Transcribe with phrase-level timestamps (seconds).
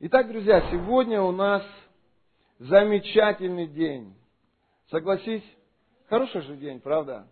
[0.00, 1.60] Итак, друзья, сегодня у нас
[2.60, 4.14] замечательный день.
[4.92, 5.42] Согласись?
[6.08, 7.26] Хороший же день, правда?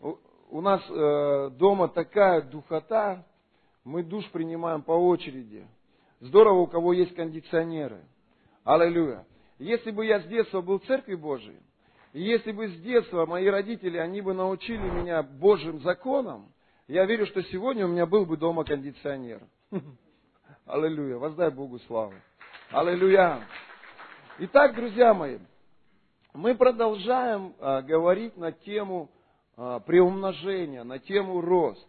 [0.00, 3.26] У, нас э, дома такая духота,
[3.84, 5.66] мы душ принимаем по очереди.
[6.20, 8.02] Здорово, у кого есть кондиционеры.
[8.64, 9.26] Аллилуйя.
[9.58, 11.60] Если бы я с детства был в Церкви Божией,
[12.14, 16.50] если бы с детства мои родители, они бы научили меня Божьим законам,
[16.88, 19.42] я верю, что сегодня у меня был бы дома кондиционер.
[20.66, 21.16] Аллилуйя.
[21.16, 22.14] Воздай Богу славу.
[22.70, 23.40] Аллилуйя.
[24.38, 25.38] Итак, друзья мои,
[26.34, 29.10] мы продолжаем а, говорить на тему
[29.56, 31.86] а, приумножения, на тему рост.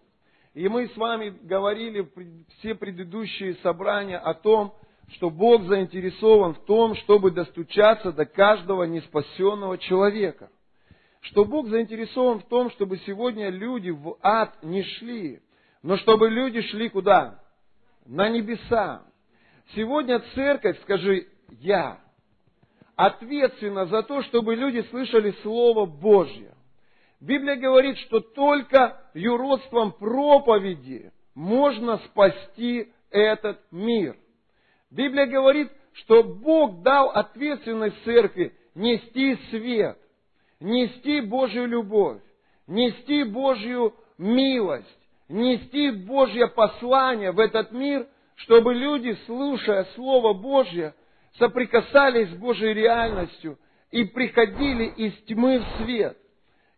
[0.53, 2.07] И мы с вами говорили
[2.59, 4.73] все предыдущие собрания о том,
[5.09, 10.49] что Бог заинтересован в том, чтобы достучаться до каждого неспасенного человека.
[11.21, 15.41] Что Бог заинтересован в том, чтобы сегодня люди в ад не шли,
[15.81, 17.41] но чтобы люди шли куда?
[18.07, 19.03] На небеса.
[19.75, 21.27] Сегодня церковь, скажи,
[21.59, 21.99] я,
[22.95, 26.55] ответственна за то, чтобы люди слышали Слово Божье.
[27.19, 34.17] Библия говорит, что только юродством проповеди можно спасти этот мир–
[34.89, 39.97] Библия говорит, что Бог дал ответственность церкви нести свет,
[40.59, 42.21] нести Божью любовь,
[42.67, 44.87] нести Божью милость,
[45.29, 50.93] нести Божье послание в этот мир, чтобы люди, слушая Слово Божье,
[51.37, 53.57] соприкасались с Божьей реальностью
[53.91, 56.17] и приходили из тьмы в свет,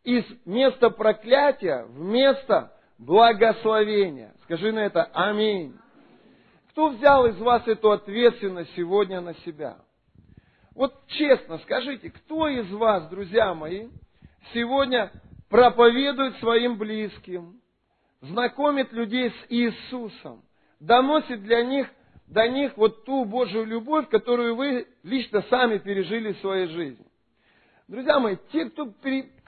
[0.03, 4.33] из места проклятия в место благословения.
[4.44, 5.75] Скажи на это Аминь.
[6.72, 9.78] Кто взял из вас эту ответственность сегодня на себя?
[10.75, 13.89] Вот честно скажите, кто из вас, друзья мои,
[14.53, 15.11] сегодня
[15.50, 17.58] проповедует своим близким,
[18.22, 20.44] знакомит людей с Иисусом,
[20.80, 21.88] доносит для них,
[22.28, 27.06] до них вот ту Божью любовь, которую вы лично сами пережили в своей жизни.
[27.88, 28.94] Друзья мои, те, кто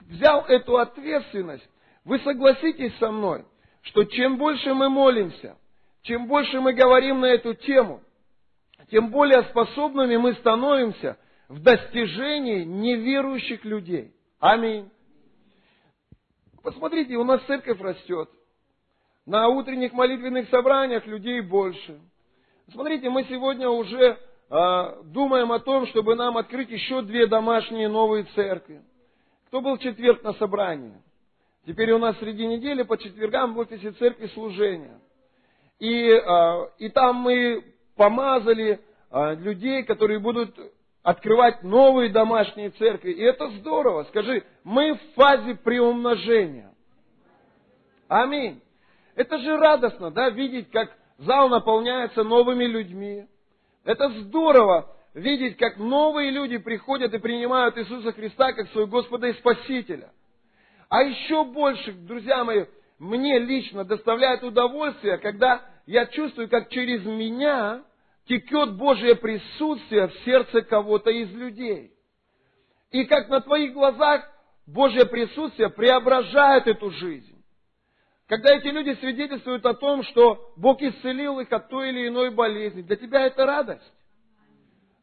[0.00, 1.68] взял эту ответственность,
[2.04, 3.44] вы согласитесь со мной,
[3.82, 5.56] что чем больше мы молимся,
[6.02, 8.02] чем больше мы говорим на эту тему,
[8.90, 11.16] тем более способными мы становимся
[11.48, 14.12] в достижении неверующих людей.
[14.40, 14.90] Аминь.
[16.62, 18.28] Посмотрите, у нас церковь растет.
[19.26, 22.00] На утренних молитвенных собраниях людей больше.
[22.72, 24.18] Смотрите, мы сегодня уже
[24.50, 28.82] э, думаем о том, чтобы нам открыть еще две домашние новые церкви.
[29.46, 30.94] Кто был в четверг на собрании?
[31.66, 34.98] Теперь у нас среди недели по четвергам в офисе церкви служения–
[35.82, 37.64] и, а, и там мы
[37.96, 38.80] помазали
[39.10, 40.56] а, людей, которые будут
[41.02, 43.10] открывать новые домашние церкви.
[43.10, 44.04] И это здорово.
[44.04, 46.72] Скажи, мы в фазе приумножения.
[48.06, 48.62] Аминь.
[49.14, 53.26] Это же радостно, да, видеть, как зал наполняется новыми людьми.
[53.84, 59.34] Это здорово видеть, как новые люди приходят и принимают Иисуса Христа как своего Господа и
[59.34, 60.10] Спасителя.
[60.88, 62.64] А еще больше, друзья мои,
[62.98, 67.82] мне лично доставляет удовольствие, когда я чувствую, как через меня
[68.26, 71.92] текет Божье присутствие в сердце кого-то из людей.
[72.90, 74.30] И как на твоих глазах
[74.66, 77.31] Божье присутствие преображает эту жизнь.
[78.32, 82.80] Когда эти люди свидетельствуют о том, что Бог исцелил их от той или иной болезни,
[82.80, 83.92] для тебя это радость.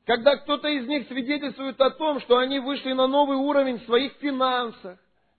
[0.08, 4.14] Когда кто-то из них свидетельствует о том, что они вышли на новый уровень в своих
[4.14, 4.98] финансах,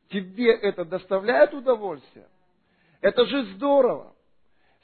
[0.08, 2.28] тебе это доставляет удовольствие.
[3.00, 4.14] Это же здорово.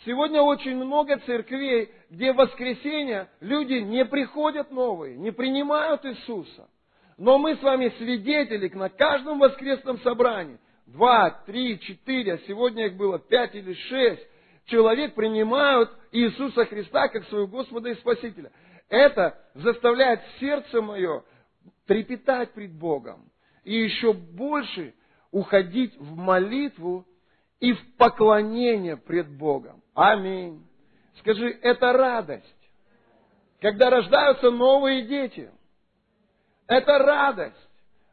[0.04, 6.68] Сегодня очень много церквей, где в воскресенье люди не приходят новые, не принимают Иисуса.
[7.18, 10.58] Но мы с вами свидетели на каждом воскресном собрании.
[10.86, 14.26] Два, три, четыре, а сегодня их было пять или шесть.
[14.66, 18.52] Человек принимают Иисуса Христа как своего Господа и Спасителя.
[18.88, 21.24] Это заставляет сердце мое
[21.86, 23.30] трепетать пред Богом.
[23.64, 24.94] И еще больше
[25.32, 27.04] уходить в молитву
[27.58, 29.82] и в поклонение пред Богом.
[29.94, 30.64] Аминь.
[31.18, 32.44] Скажи, это радость.
[33.60, 35.50] Когда рождаются новые дети.
[36.68, 37.56] Это радость.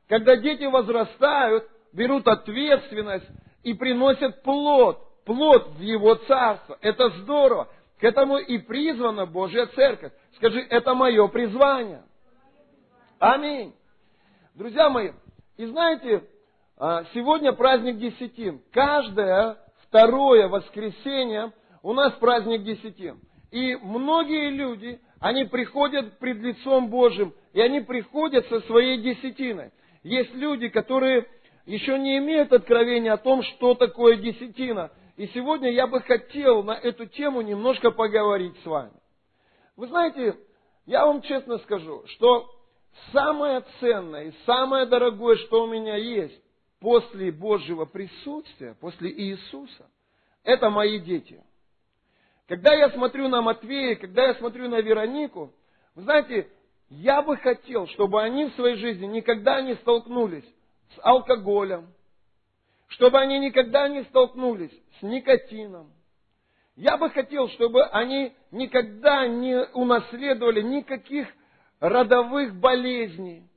[0.08, 3.28] Когда дети возрастают, берут ответственность
[3.64, 5.00] и приносят плод.
[5.26, 6.78] Плод в его царство.
[6.82, 7.70] Это здорово.
[8.00, 10.12] К этому и призвана Божья Церковь.
[10.36, 12.04] Скажи, это мое призвание.
[13.20, 13.74] Аминь.
[14.56, 15.12] Друзья мои,
[15.56, 16.24] и знаете,
[16.78, 18.62] а, сегодня праздник Десятин.
[18.74, 19.58] Каждое
[19.88, 23.20] второе воскресенье у нас праздник Десятин.
[23.52, 29.72] И многие люди, они приходят пред лицом Божьим, и они приходят со своей десятиной.
[30.04, 31.28] Есть люди, которые
[31.66, 34.92] еще не имеют откровения о том, что такое десятина.
[35.16, 38.94] И сегодня я бы хотел на эту тему немножко поговорить с вами.
[39.76, 40.36] Вы знаете,
[40.86, 42.50] я вам честно скажу, что
[43.12, 46.42] самое ценное и самое дорогое, что у меня есть
[46.80, 49.90] после Божьего присутствия, после Иисуса,
[50.44, 51.42] это мои дети.
[52.48, 55.54] Когда я смотрю на Матвея, когда я смотрю на Веронику,
[55.96, 56.50] вы знаете,
[56.90, 60.44] я бы хотел, чтобы они в своей жизни никогда не столкнулись
[60.96, 61.94] с алкоголем,
[62.90, 65.92] чтобы они никогда не столкнулись с никотином.
[66.76, 71.28] Я бы хотел, чтобы они никогда не унаследовали никаких
[71.80, 73.48] родовых болезней,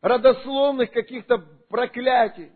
[0.00, 1.38] родословных каких-то
[1.68, 2.52] проклятий.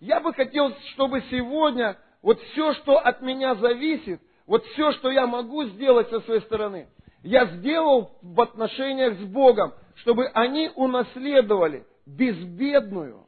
[0.00, 5.26] Я бы хотел, чтобы сегодня вот все, что от меня зависит, вот все, что я
[5.26, 6.88] могу сделать со своей стороны,
[7.22, 13.26] я сделал в отношениях с Богом, чтобы они унаследовали безбедную,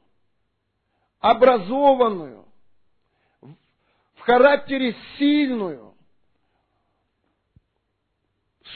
[1.21, 2.45] образованную,
[4.15, 5.95] в характере сильную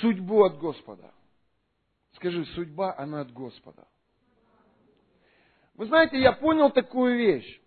[0.00, 1.12] судьбу от Господа.
[2.12, 3.86] Скажи, судьба, она от Господа.
[5.74, 7.60] Вы знаете, я понял такую вещь.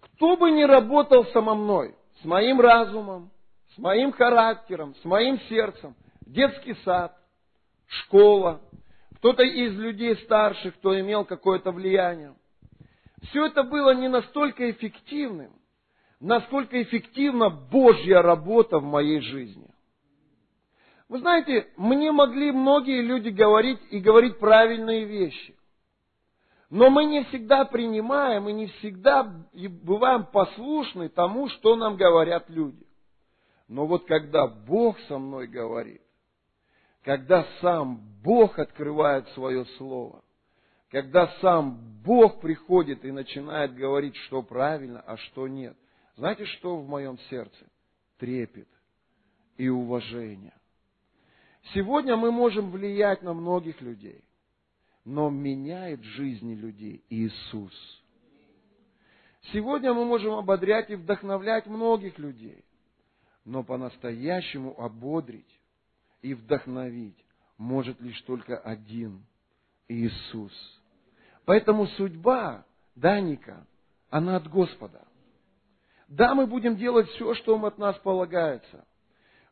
[0.00, 3.30] Кто бы ни работал со мной, с моим разумом,
[3.74, 7.16] с моим характером, с моим сердцем, детский сад,
[7.86, 8.60] школа,
[9.16, 12.34] кто-то из людей старших, кто имел какое-то влияние.
[13.22, 15.52] Все это было не настолько эффективным,
[16.20, 19.68] насколько эффективна Божья работа в моей жизни.
[21.08, 25.56] Вы знаете, мне могли многие люди говорить и говорить правильные вещи.
[26.70, 29.24] Но мы не всегда принимаем и не всегда
[29.82, 32.86] бываем послушны тому, что нам говорят люди.
[33.66, 36.00] Но вот когда Бог со мной говорит,
[37.02, 40.22] когда сам Бог открывает свое слово,
[40.90, 45.76] когда сам Бог приходит и начинает говорить, что правильно, а что нет.
[46.16, 47.66] Знаете, что в моем сердце?
[48.18, 48.68] Трепет
[49.56, 50.52] и уважение.
[51.74, 54.24] Сегодня мы можем влиять на многих людей,
[55.04, 58.02] но меняет жизни людей Иисус.
[59.52, 62.64] Сегодня мы можем ободрять и вдохновлять многих людей,
[63.44, 65.60] но по-настоящему ободрить
[66.20, 67.24] и вдохновить
[67.56, 69.24] может лишь только один–
[69.90, 70.79] Иисус.
[71.44, 72.64] Поэтому судьба
[72.94, 73.66] Даника,
[74.10, 75.06] она от Господа.
[76.08, 78.84] Да, мы будем делать все, что от нас полагается.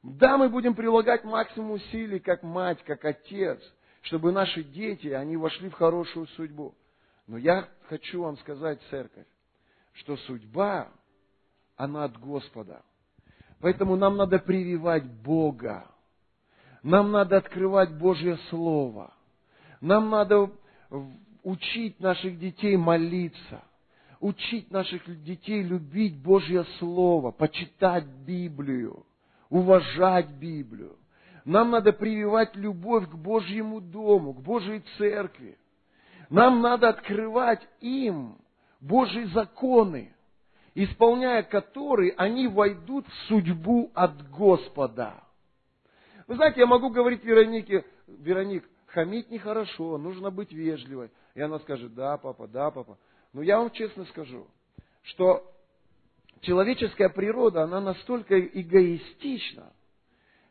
[0.03, 3.61] Да, мы будем прилагать максимум усилий, как мать, как отец,
[4.03, 6.75] чтобы наши дети, они вошли в хорошую судьбу.
[7.27, 9.27] Но я хочу вам сказать, церковь,
[9.93, 10.89] что судьба,
[11.77, 12.83] она от Господа.
[13.61, 15.91] Поэтому нам надо прививать Бога.
[16.83, 19.13] Нам надо открывать Божье Слово.
[19.81, 20.51] Нам надо
[21.43, 23.63] учить наших детей молиться.
[24.21, 29.05] Учить наших детей любить Божье Слово, почитать Библию
[29.51, 30.97] уважать Библию.
[31.45, 35.59] Нам надо прививать любовь к Божьему дому, к Божьей церкви.
[36.29, 38.37] Нам надо открывать им
[38.81, 40.15] Божьи законы,
[40.75, 45.15] исполняя которые они войдут в судьбу от Господа.
[46.27, 51.11] Вы знаете, я могу говорить Веронике, Вероник, хамить нехорошо, нужно быть вежливой.
[51.39, 52.99] И она скажет, да, папа, да, папа.
[53.33, 54.49] Но я вам честно скажу,
[55.03, 55.49] что
[56.41, 59.73] человеческая природа, она настолько эгоистична,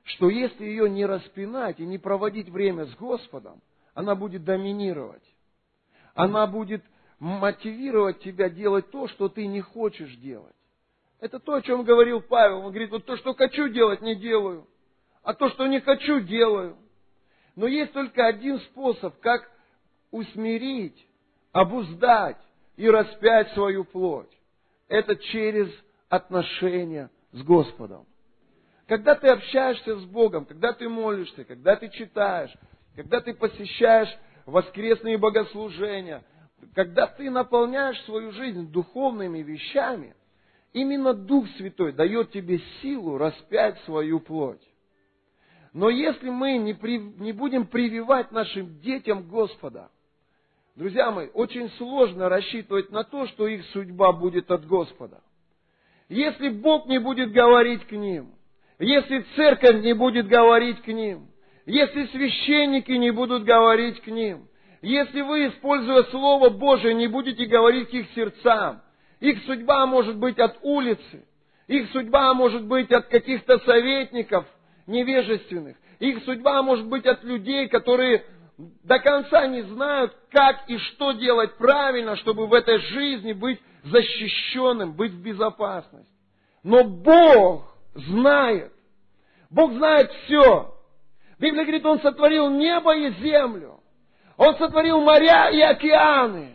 [0.04, 3.62] что если ее не распинать и не проводить время с Господом,
[3.96, 5.26] она будет доминировать.
[6.14, 6.86] Она будет
[7.20, 10.56] мотивировать тебя делать то, что ты не хочешь делать.
[11.20, 12.60] Это то, о чем говорил Павел.
[12.60, 14.66] Он говорит, вот то, что хочу делать, не делаю.
[15.22, 16.78] А то, что не хочу, делаю.
[17.58, 19.52] Но есть только один способ, как
[20.12, 21.08] усмирить,
[21.52, 22.38] обуздать
[22.76, 24.38] и распять свою плоть
[24.88, 25.70] это через
[26.10, 28.06] отношения с Господом.
[28.88, 32.54] Когда ты общаешься с Богом, когда ты молишься, когда ты читаешь,
[32.96, 34.10] когда ты посещаешь
[34.46, 36.24] воскресные богослужения,
[36.74, 40.16] когда ты наполняешь свою жизнь духовными вещами,
[40.72, 44.62] именно Дух Святой дает тебе силу распять свою плоть.
[45.74, 49.92] Но если мы не, при, не будем прививать нашим детям Господа,
[50.78, 55.22] Друзья мои, очень сложно рассчитывать на то, что их судьба будет от Господа.
[56.08, 58.36] Если Бог не будет говорить к ним,
[58.78, 61.30] если церковь не будет говорить к ним,
[61.66, 64.48] если священники не будут говорить к ним,
[64.84, 68.84] если вы, используя Слово Божие, не будете говорить к их сердцам,
[69.20, 71.26] их судьба может быть от улицы,
[71.66, 74.46] их судьба может быть от каких-то советников
[74.86, 78.24] невежественных, их судьба может быть от людей, которые
[78.58, 84.94] до конца не знают, как и что делать правильно, чтобы в этой жизни быть защищенным,
[84.94, 86.12] быть в безопасности.
[86.64, 88.74] Но Бог знает.
[89.50, 90.74] Бог знает все.
[91.40, 93.80] Библия говорит, Он сотворил небо и землю.
[94.38, 96.54] Он сотворил моря и океаны.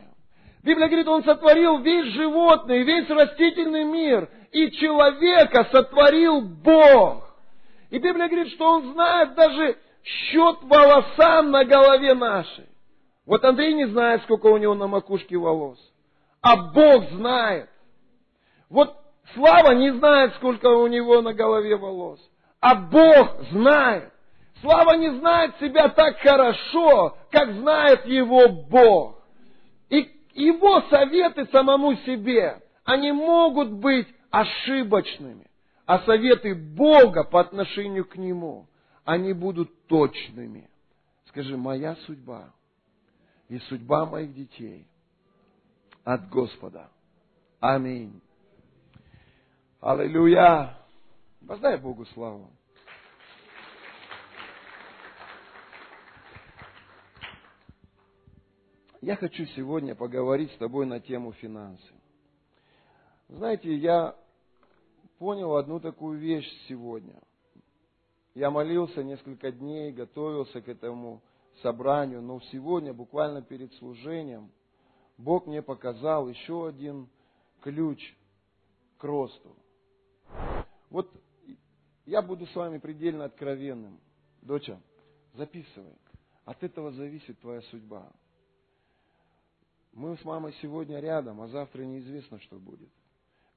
[0.63, 4.29] Библия говорит, Он сотворил весь животный, весь растительный мир.
[4.51, 7.25] И человека сотворил Бог.
[7.91, 12.69] И Библия говорит, что Он знает даже счет волосам на голове нашей.
[13.27, 15.79] Вот Андрей не знает, сколько у него на макушке волос.
[16.41, 17.71] А Бог знает.
[18.69, 18.97] Вот
[19.35, 22.21] Слава не знает, сколько у него на голове волос.
[22.61, 24.13] А Бог знает.
[24.61, 29.23] Слава не знает себя так хорошо, как знает его Бог.
[29.89, 35.47] И его советы самому себе, они могут быть ошибочными.
[35.87, 38.67] А советы Бога по отношению к нему,
[39.05, 40.69] они будут точными.
[41.27, 42.53] Скажи, моя судьба
[43.49, 44.87] и судьба моих детей
[46.05, 46.91] от Господа.
[47.61, 48.21] Аминь.
[49.81, 50.77] Аллилуйя.
[51.41, 52.51] Воздай Богу славу.
[59.01, 61.93] Я хочу сегодня поговорить с тобой на тему финансы.
[63.29, 64.15] Знаете, я
[65.19, 67.21] понял одну такую вещь сегодня.
[68.35, 71.23] Я молился несколько дней, готовился к этому
[71.61, 74.51] собранию, но сегодня, буквально перед служением,
[75.19, 77.09] Бог мне показал еще один
[77.61, 78.01] ключ
[78.97, 79.55] к росту.
[80.89, 81.11] Вот
[82.07, 84.01] я буду с вами предельно откровенным.
[84.41, 84.81] Доча,
[85.35, 85.95] записывай.
[86.45, 88.11] От этого зависит твоя судьба.
[89.93, 92.89] Мы с мамой сегодня рядом, а завтра неизвестно, что будет.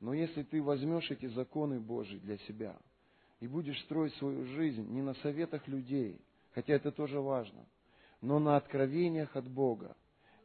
[0.01, 2.77] Но если ты возьмешь эти законы Божьи для себя
[3.45, 6.19] и будешь строить свою жизнь не на советах людей,
[6.55, 7.63] хотя это тоже важно,
[8.19, 9.95] но на откровениях от Бога,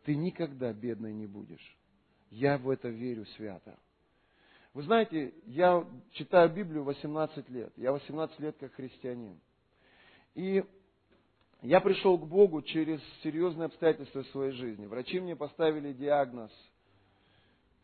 [0.05, 1.79] ты никогда бедной не будешь.
[2.31, 3.79] Я в это верю свято.
[4.75, 7.73] Вы знаете, я читаю Библию 18 лет.
[7.77, 9.41] Я 18 лет как христианин.
[10.35, 10.63] И
[11.63, 14.85] я пришел к Богу через серьезные обстоятельства своей жизни.
[14.85, 16.53] Врачи мне поставили диагноз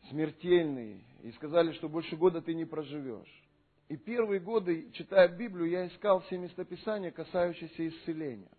[0.09, 3.46] смертельный и сказали, что больше года ты не проживешь.
[3.89, 8.51] И первые годы, читая Библию, я искал все местописания, касающиеся исцеления.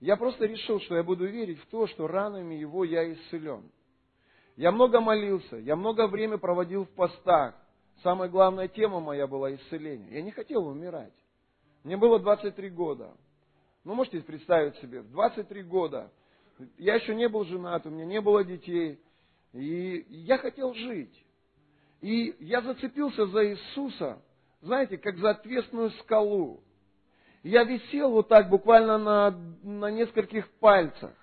[0.00, 3.70] Я просто решил, что я буду верить в то, что ранами его я исцелен.
[4.56, 7.54] Я много молился, я много времени проводил в постах.
[8.02, 10.12] Самая главная тема моя была исцеление.
[10.12, 11.12] Я не хотел умирать.
[11.84, 13.14] Мне было 23 года.
[13.84, 16.10] Ну, можете представить себе, в 23 года
[16.78, 19.00] я еще не был женат, у меня не было детей,
[19.52, 21.14] и я хотел жить.
[22.02, 24.22] И я зацепился за Иисуса,
[24.60, 26.60] знаете, как за ответственную скалу.
[27.42, 29.30] Я висел вот так буквально на,
[29.62, 31.14] на нескольких пальцах.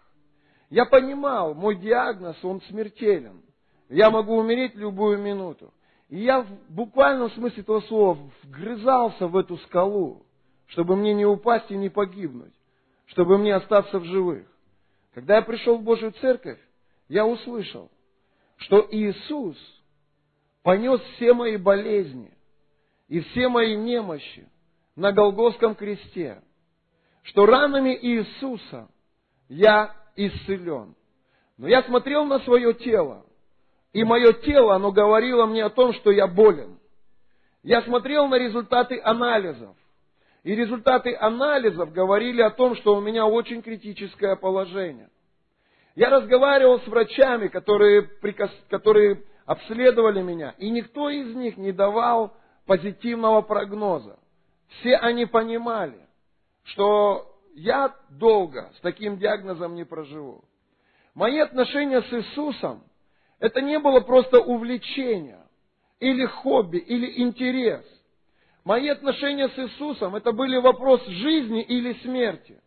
[0.71, 3.41] Я понимал, мой диагноз, он смертелен.
[3.89, 5.71] Я могу умереть любую минуту.
[6.09, 10.25] И я в буквальном смысле этого слова вгрызался в эту скалу
[10.69, 12.53] чтобы мне не упасть и не погибнуть,
[13.07, 14.47] чтобы мне остаться в живых.
[15.13, 16.59] Когда я пришел в Божью церковь,
[17.07, 17.91] я услышал,
[18.57, 19.57] что Иисус
[20.69, 22.31] понес все мои болезни
[23.07, 24.47] и все мои немощи
[24.95, 26.43] на Голгофском кресте,
[27.23, 28.87] что ранами Иисуса
[29.47, 30.93] я исцелен.
[31.57, 33.25] Но я смотрел на свое тело,
[33.93, 36.77] и мое тело, оно говорило мне о том, что я болен.
[37.63, 39.75] Я смотрел на результаты анализов,
[40.43, 45.09] и результаты анализов говорили о том, что у меня очень критическое положение.
[45.95, 48.03] Я разговаривал с врачами, которые,
[48.69, 52.37] которые обследовали меня, и никто из них не давал
[52.67, 54.19] позитивного прогноза.
[54.67, 55.99] Все они понимали,
[56.65, 60.43] что я долго с таким диагнозом не проживу.
[61.15, 62.83] Мои отношения с Иисусом,
[63.39, 65.41] это не было просто увлечение,
[65.99, 67.83] или хобби, или интерес.
[68.63, 72.61] Мои отношения с Иисусом, это были вопрос жизни или смерти.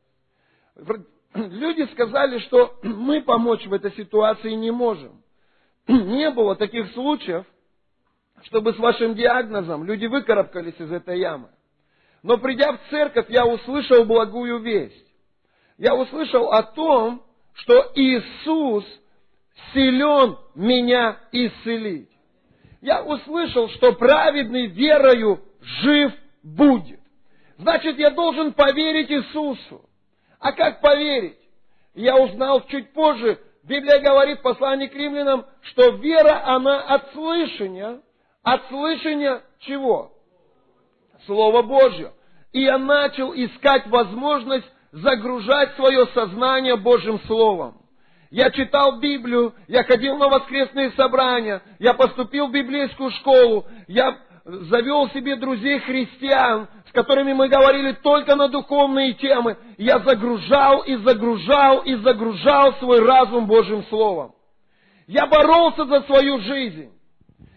[1.35, 5.22] Люди сказали, что мы помочь в этой ситуации не можем.
[5.89, 7.45] Не было таких случаев,
[8.45, 11.49] чтобы с вашим диагнозом люди выкарабкались из этой ямы.
[12.23, 15.07] Но придя в церковь, я услышал благую весть.
[15.79, 17.25] Я услышал о том,
[17.55, 18.85] что Иисус
[19.73, 22.11] силен меня исцелить.
[22.81, 26.13] Я услышал, что праведный верою жив
[26.43, 27.01] будет.
[27.59, 29.89] Значит, я должен поверить Иисусу.
[30.39, 31.39] А как поверить?
[31.95, 38.01] Я узнал чуть позже, Библия говорит в послании к римлянам, что вера, она от слышания.
[38.43, 40.13] От слышания чего?
[41.27, 42.13] Слова Божьего.
[42.53, 47.79] И я начал искать возможность загружать свое сознание Божьим Словом.
[48.31, 55.09] Я читал Библию, я ходил на воскресные собрания, я поступил в библейскую школу, я завел
[55.11, 59.57] себе друзей христиан, которыми мы говорили только на духовные темы.
[59.79, 64.35] Я загружал и загружал и загружал свой разум Божьим Словом.
[65.07, 66.93] Я боролся за свою жизнь.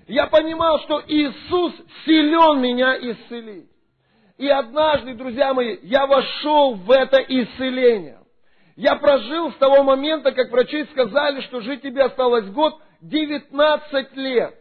[0.07, 1.73] Я понимал, что Иисус
[2.05, 3.69] силен меня исцелить.
[4.37, 8.19] И однажды, друзья мои, я вошел в это исцеление.
[8.75, 14.53] Я прожил с того момента, как врачи сказали, что жить тебе осталось год, 19 лет.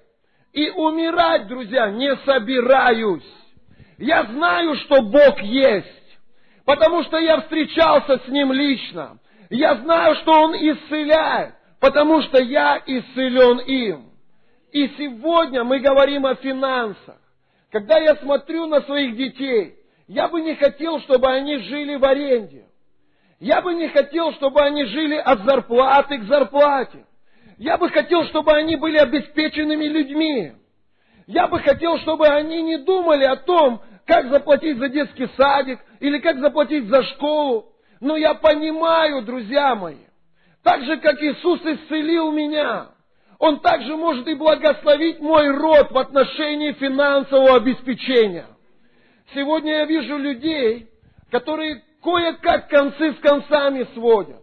[0.53, 3.25] И умирать, друзья, не собираюсь.
[3.99, 6.19] Я знаю, что Бог есть,
[6.65, 9.19] потому что я встречался с Ним лично.
[9.51, 14.11] Я знаю, что Он исцеляет, потому что я исцелен им.
[14.73, 17.17] И сегодня мы говорим о финансах.
[17.71, 19.77] Когда я смотрю на своих детей,
[20.09, 22.67] я бы не хотел, чтобы они жили в аренде.
[23.41, 27.05] Я бы не хотел, чтобы они жили от зарплаты к зарплате.
[27.59, 30.53] Я бы хотел, чтобы они были обеспеченными людьми.
[31.27, 36.19] Я бы хотел, чтобы они не думали о том, как заплатить за детский садик или
[36.19, 37.73] как заплатить за школу.
[38.01, 40.05] Но я понимаю, друзья мои,
[40.63, 42.89] так же, как Иисус исцелил меня,
[43.39, 48.47] Он также может и благословить мой род в отношении финансового обеспечения.
[49.35, 50.89] Сегодня я вижу людей,
[51.31, 54.43] которые кое-как концы с концами сводят.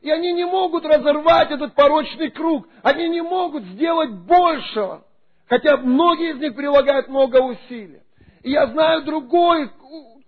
[0.00, 2.66] И они не могут разорвать этот порочный круг.
[2.82, 5.04] Они не могут сделать большего.
[5.50, 8.02] Хотя многие из них прилагают много усилий.
[8.42, 9.68] И я знаю другой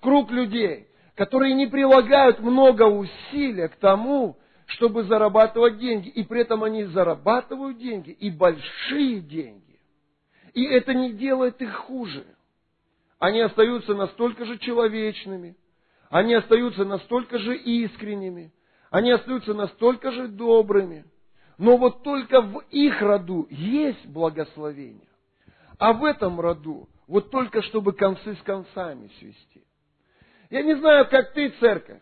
[0.00, 4.36] круг людей, которые не прилагают много усилий к тому,
[4.66, 6.08] чтобы зарабатывать деньги.
[6.08, 9.78] И при этом они зарабатывают деньги, и большие деньги.
[10.54, 12.26] И это не делает их хуже.
[13.20, 15.56] Они остаются настолько же человечными,
[16.10, 18.52] они остаются настолько же искренними,
[18.90, 21.04] они остаются настолько же добрыми.
[21.58, 25.11] Но вот только в их роду есть благословение.
[25.82, 29.64] А в этом роду вот только чтобы концы с концами свести.
[30.48, 32.00] Я не знаю, как ты, церковь,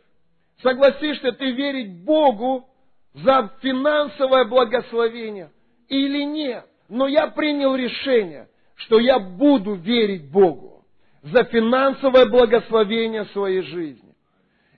[0.63, 2.69] согласишься ты верить Богу
[3.15, 5.51] за финансовое благословение
[5.89, 6.67] или нет.
[6.91, 10.85] Но я принял решение, что я буду верить Богу
[11.23, 14.15] за финансовое благословение своей жизни.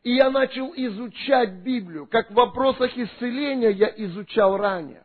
[0.04, 5.01] И я начал изучать Библию, как в вопросах исцеления я изучал ранее.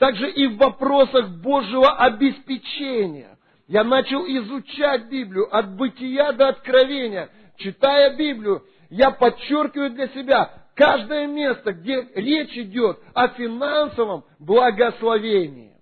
[0.00, 3.36] Также и в вопросах Божьего обеспечения.
[3.68, 7.28] Я начал изучать Библию от бытия до откровения.
[7.58, 15.76] Читая Библию, я подчеркиваю для себя каждое место, где речь идет о финансовом благословении.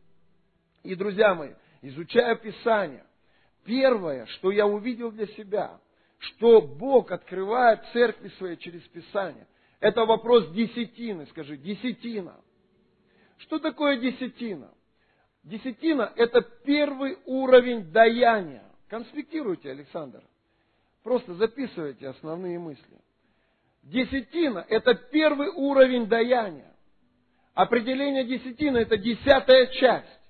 [0.82, 1.52] И, друзья мои,
[1.82, 3.04] изучая Писание,
[3.64, 5.78] первое, что я увидел для себя–
[6.18, 9.46] что Бог открывает церкви своей через Писание.
[9.78, 12.34] Это вопрос десятины, скажи, десятина.
[13.38, 14.70] Что такое десятина?
[15.44, 18.64] Десятина– это первый уровень даяния.
[18.88, 20.22] Конспектируйте, Александр.
[21.02, 22.98] Просто записывайте основные мысли.
[23.82, 26.74] Десятина– это первый уровень даяния.
[27.54, 30.20] Определение десятины– это десятая часть.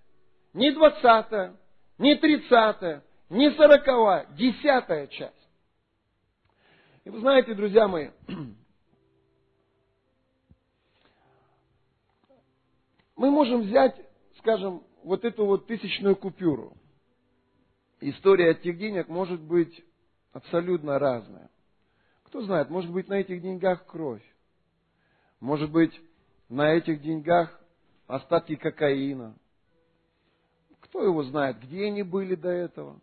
[0.54, 1.56] Не двадцатая,
[1.98, 5.34] не тридцатая, не сороковая, десятая часть.
[7.04, 8.10] И вы знаете, друзья мои,
[13.18, 13.94] мы можем взять,
[14.38, 16.74] скажем, вот эту вот тысячную купюру.
[18.00, 19.84] История тех денег может быть
[20.32, 21.50] абсолютно разная.
[22.22, 24.22] Кто знает, может быть на этих деньгах кровь.
[25.40, 25.92] Может быть
[26.48, 27.60] на этих деньгах
[28.06, 29.36] остатки кокаина.
[30.80, 33.00] Кто его знает, где они были до этого.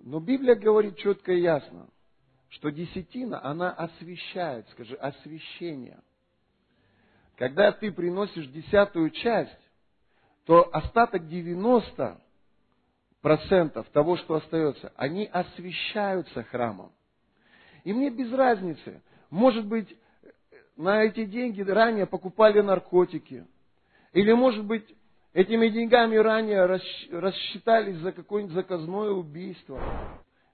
[0.00, 1.88] Но Библия говорит четко и ясно–
[2.52, 5.98] что десятина, она освещает, скажи, освещение.
[7.42, 9.58] Когда ты приносишь десятую часть,
[10.46, 12.20] то остаток 90
[13.20, 16.92] процентов того, что остается, они освещаются храмом.
[17.82, 19.92] И мне без разницы, может быть,
[20.76, 23.44] на эти деньги ранее покупали наркотики,
[24.12, 24.86] или, может быть,
[25.32, 29.80] этими деньгами ранее рассчитались за какое-нибудь заказное убийство.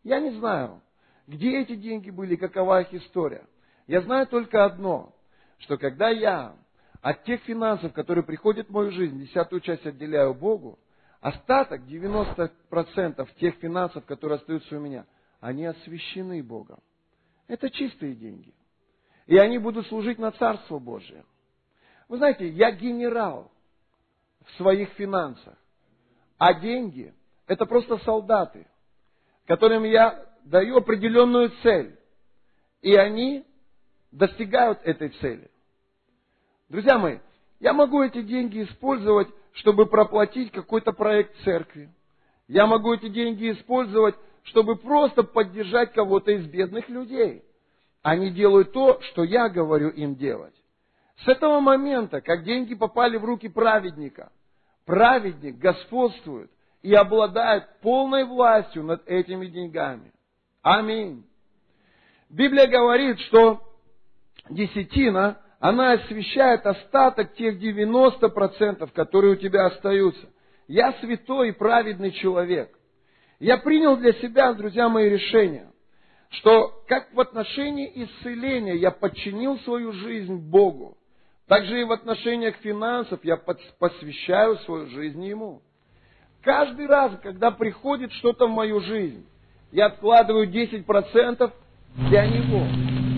[0.05, 0.81] Я не знаю.
[1.27, 3.44] Где эти деньги были, какова их история?
[3.87, 5.14] Я знаю только одно,
[5.59, 6.57] что когда я
[7.01, 10.79] от тех финансов, которые приходят в мою жизнь, десятую часть отделяю Богу,
[11.21, 15.07] остаток, 90% тех финансов, которые остаются у меня,
[15.41, 16.81] они освящены Богом.
[17.47, 18.53] Это чистые деньги.
[19.27, 21.25] И они будут служить на Царство Божие.
[22.09, 23.51] Вы знаете, я генерал
[24.47, 25.57] в своих финансах.
[26.39, 27.15] А деньги–
[27.47, 28.67] это просто солдаты,
[29.47, 31.99] которым я даю определенную цель,
[32.81, 33.45] и они
[34.13, 35.51] достигают этой цели.
[36.69, 37.19] Друзья мои,
[37.61, 41.91] я могу эти деньги использовать, чтобы проплатить какой-то проект церкви.
[42.47, 47.43] Я могу эти деньги использовать, чтобы просто поддержать кого-то из бедных людей.
[48.03, 50.55] Они делают то, что я говорю им делать.
[51.25, 54.31] С этого момента, как деньги попали в руки праведника,
[54.85, 56.51] праведник господствует
[56.83, 60.13] и обладает полной властью над этими деньгами.
[60.63, 61.25] Аминь.
[62.29, 63.61] Библия говорит, что
[64.49, 70.29] десятина, она освещает остаток тех 90%, которые у тебя остаются.
[70.68, 72.71] Я святой и праведный человек.
[73.40, 75.71] Я принял для себя, друзья мои, решение,
[76.31, 80.97] что как в отношении исцеления я подчинил свою жизнь Богу,
[81.47, 85.62] так же и в отношениях финансов я посвящаю свою жизнь Ему.
[86.42, 89.27] Каждый раз, когда приходит что-то в мою жизнь,
[89.73, 91.53] я откладываю 10%
[92.11, 92.66] для Него.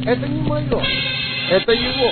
[0.07, 1.20] Это не мое,
[1.51, 2.11] это Его.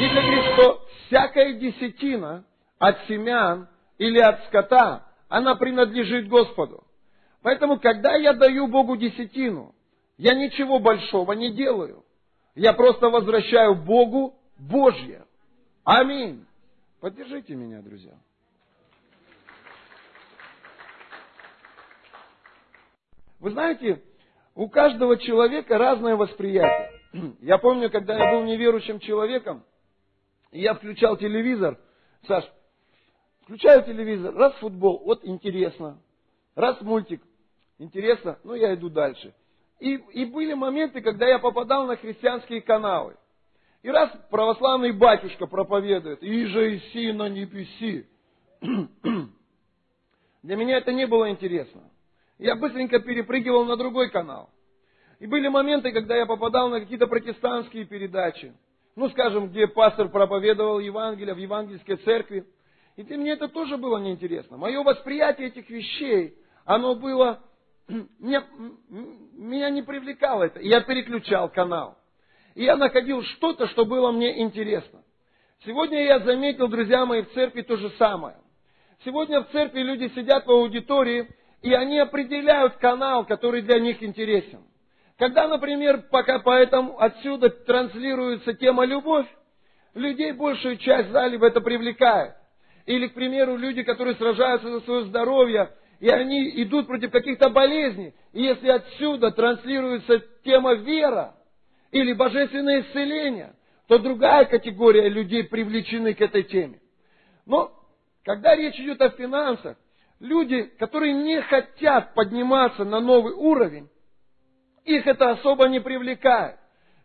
[0.00, 2.44] Библия говорит, что всякая десятина
[2.78, 6.84] от семян или от скота, она принадлежит Господу.
[7.42, 9.74] Поэтому, когда я даю Богу десятину,
[10.16, 12.04] я ничего большого не делаю.
[12.54, 15.24] Я просто возвращаю Богу Божье.
[15.82, 16.46] Аминь.
[17.00, 18.14] Поддержите меня, друзья.
[23.40, 24.00] Вы знаете,
[24.54, 26.93] у каждого человека разное восприятие.
[27.40, 29.64] Я помню, когда я был неверующим человеком,
[30.50, 31.78] и я включал телевизор,
[32.26, 32.44] Саш,
[33.42, 36.00] включаю телевизор, раз футбол, вот интересно,
[36.54, 37.22] раз мультик,
[37.78, 39.34] интересно, ну я иду дальше.
[39.80, 43.16] И, и были моменты, когда я попадал на христианские каналы.
[43.82, 48.06] И раз православный батюшка проповедует, и же и си на небеси.
[50.42, 51.82] Для меня это не было интересно.
[52.38, 54.48] Я быстренько перепрыгивал на другой канал.
[55.24, 58.52] И были моменты, когда я попадал на какие-то протестантские передачи.
[58.94, 62.44] Ну, скажем, где пастор проповедовал Евангелие в евангельской церкви.
[62.96, 64.58] И для меня это тоже было неинтересно.
[64.58, 67.42] Мое восприятие этих вещей, оно было...
[68.18, 68.44] Меня,
[69.32, 70.60] меня не привлекало это.
[70.60, 71.96] И я переключал канал.
[72.54, 75.02] И я находил что-то, что было мне интересно.
[75.64, 78.36] Сегодня я заметил, друзья мои, в церкви то же самое.
[79.06, 81.30] Сегодня в церкви люди сидят в аудитории,
[81.62, 84.64] и они определяют канал, который для них интересен.
[85.18, 89.26] Когда, например, пока поэтому отсюда транслируется тема «любовь»,
[89.94, 92.34] людей большую часть зале в это привлекает.
[92.86, 98.12] Или, к примеру, люди, которые сражаются за свое здоровье, и они идут против каких-то болезней.
[98.32, 101.34] И если отсюда транслируется тема вера
[101.92, 103.54] или божественное исцеление,
[103.86, 106.80] то другая категория людей привлечены к этой теме.
[107.46, 107.72] Но
[108.24, 109.76] когда речь идет о финансах,
[110.18, 113.88] люди, которые не хотят подниматься на новый уровень,
[114.84, 116.56] их это особо не привлекает.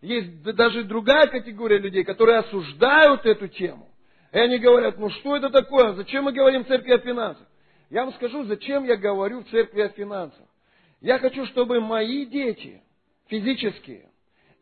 [0.02, 3.90] Есть даже другая категория людей, которые осуждают эту тему.
[4.32, 7.48] И они говорят, ну что это такое, зачем мы говорим в церкви о финансах?
[7.90, 10.46] Я вам скажу, зачем я говорю в церкви о финансах.
[11.02, 12.82] Я хочу, чтобы мои дети,
[13.28, 14.10] физические,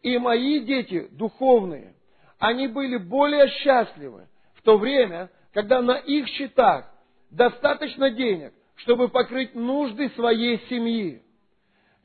[0.02, 1.96] и мои дети, духовные,
[2.40, 6.86] они были более счастливы в то время, когда на их счетах
[7.32, 11.22] достаточно денег, чтобы покрыть нужды своей семьи.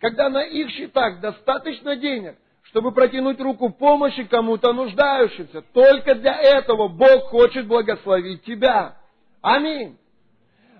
[0.03, 5.63] Когда на их счетах достаточно денег, чтобы протянуть руку помощи кому-то нуждающимся.
[5.73, 8.97] Только для этого Бог хочет благословить тебя.
[9.41, 9.97] Аминь.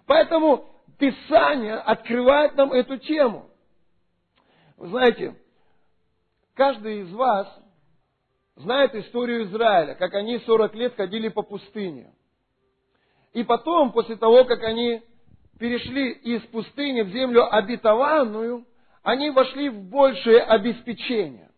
[0.07, 3.49] Поэтому Писание открывает нам эту тему.
[4.77, 5.37] Вы знаете,
[6.55, 7.47] каждый из вас
[8.57, 12.13] знает историю Израиля, как они 40 лет ходили по пустыне.
[13.35, 15.01] И потом, после того, как они
[15.61, 18.67] перешли из пустыни в землю обетованную,
[19.03, 21.51] они вошли в большее обеспечение.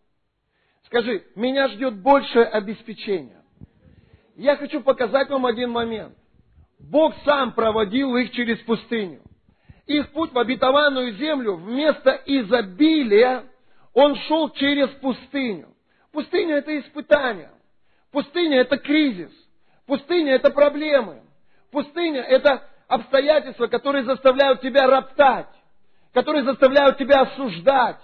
[0.85, 3.41] Скажи, меня ждет большее обеспечение.
[4.35, 6.15] Я хочу показать вам один момент.
[6.79, 9.21] Бог сам проводил их через пустыню.
[9.87, 13.45] Их путь в обетованную землю вместо изобилия,
[13.93, 15.69] он шел через пустыню.
[16.11, 17.51] Пустыня это испытание.
[18.11, 19.31] Пустыня это кризис.
[19.85, 21.21] Пустыня это проблемы.
[21.71, 25.47] Пустыня– это обстоятельства, которые заставляют тебя роптать,
[26.15, 27.97] которые заставляют тебя осуждать,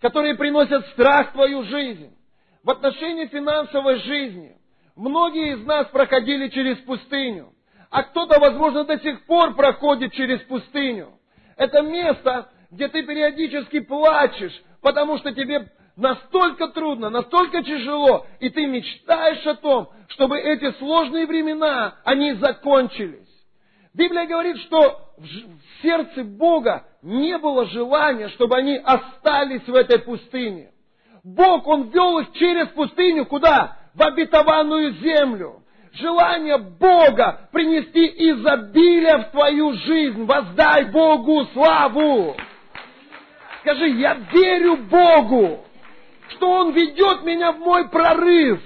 [0.00, 2.16] которые приносят страх в твою жизнь.
[2.62, 4.56] В отношении финансовой жизни
[4.94, 7.52] многие из нас проходили через пустыню,
[7.90, 11.18] а кто-то, возможно, до сих пор проходит через пустыню.
[11.56, 15.66] Это место, где ты периодически плачешь, потому что тебе
[15.96, 23.27] настолько трудно, настолько тяжело, и ты мечтаешь о том, чтобы эти сложные времена, они закончились.
[23.98, 30.70] Библия говорит, что в сердце Бога не было желания, чтобы они остались в этой пустыне.
[31.24, 33.76] Бог, Он вел их через пустыню куда?
[33.94, 35.64] В обетованную землю.
[35.94, 40.24] желание Бога принести изобилие в твою жизнь.
[40.26, 42.36] Воздай Богу славу.
[43.62, 45.64] Скажи, я верю Богу,
[46.28, 48.60] что Он ведет меня в мой прорыв.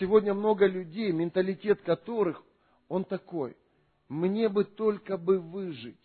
[0.00, 2.42] Сегодня много людей, менталитет которых
[2.88, 3.56] он такой.
[4.08, 5.96] Мне бы только бы выжить.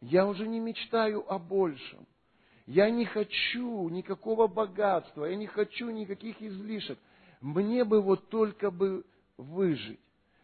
[0.00, 2.06] Я уже не мечтаю о большем.
[2.66, 6.98] Я не хочу никакого богатства, я не хочу никаких излишек.
[7.40, 9.04] Мне бы вот только бы
[9.36, 10.00] выжить.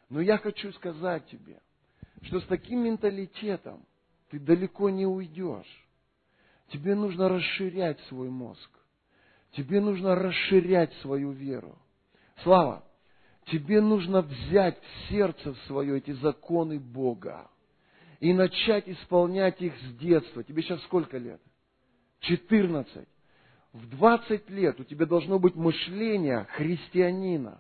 [0.09, 1.61] Но я хочу сказать тебе,
[2.23, 3.85] что с таким менталитетом
[4.31, 5.87] ты далеко не уйдешь.
[6.69, 8.71] Тебе нужно расширять свой мозг.
[9.53, 11.79] Тебе нужно расширять свою веру.
[12.43, 12.85] Слава,
[13.47, 17.49] тебе нужно взять в сердце свое эти законы Бога
[18.21, 20.43] и начать исполнять их с детства.
[20.43, 21.41] Тебе сейчас сколько лет?
[22.21, 23.07] 14.
[23.73, 27.59] В 20 лет у тебя должно быть мышление христианина,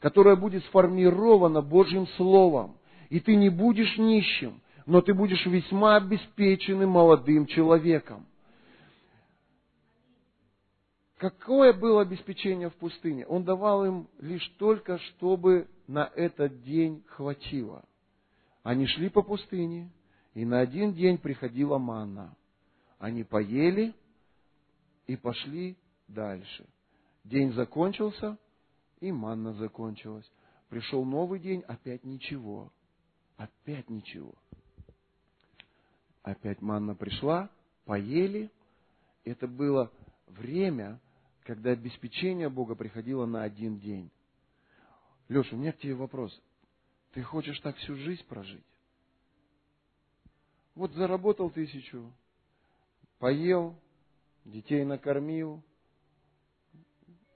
[0.00, 2.78] которое будет сформировано Божьим Словом.
[3.10, 8.26] И ты не будешь нищим, но ты будешь весьма обеспеченным молодым человеком.
[11.20, 13.26] Какое было обеспечение в пустыне?
[13.26, 17.84] Он давал им лишь только, чтобы на этот день хватило.
[18.62, 19.90] Они шли по пустыне,
[20.32, 22.34] и на один день приходила манна.
[22.98, 23.94] Они поели
[25.06, 25.76] и пошли
[26.08, 26.66] дальше.
[27.24, 28.38] День закончился,
[29.00, 30.24] и манна закончилась.
[30.70, 32.72] Пришел новый день, опять ничего.
[33.36, 34.32] Опять ничего.
[36.22, 37.50] Опять манна пришла,
[37.84, 38.50] поели.
[39.24, 39.92] Это было
[40.26, 40.98] время,
[41.44, 44.10] когда обеспечение Бога приходило на один день.
[45.28, 46.38] Леша, у меня к тебе вопрос.
[47.12, 48.64] Ты хочешь так всю жизнь прожить?
[50.74, 52.12] Вот заработал тысячу,
[53.18, 53.76] поел,
[54.44, 55.62] детей накормил,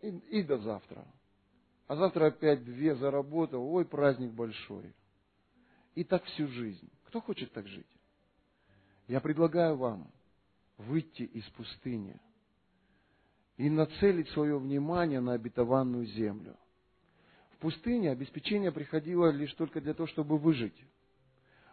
[0.00, 1.06] и, и до завтра.
[1.86, 4.94] А завтра опять две заработал, ой, праздник большой.
[5.94, 6.90] И так всю жизнь.
[7.04, 7.86] Кто хочет так жить?
[9.06, 10.10] Я предлагаю вам
[10.78, 12.20] выйти из пустыни–
[13.56, 16.56] и нацелить свое внимание на обетованную землю.
[17.52, 20.76] В пустыне обеспечение приходило лишь только для того, чтобы выжить.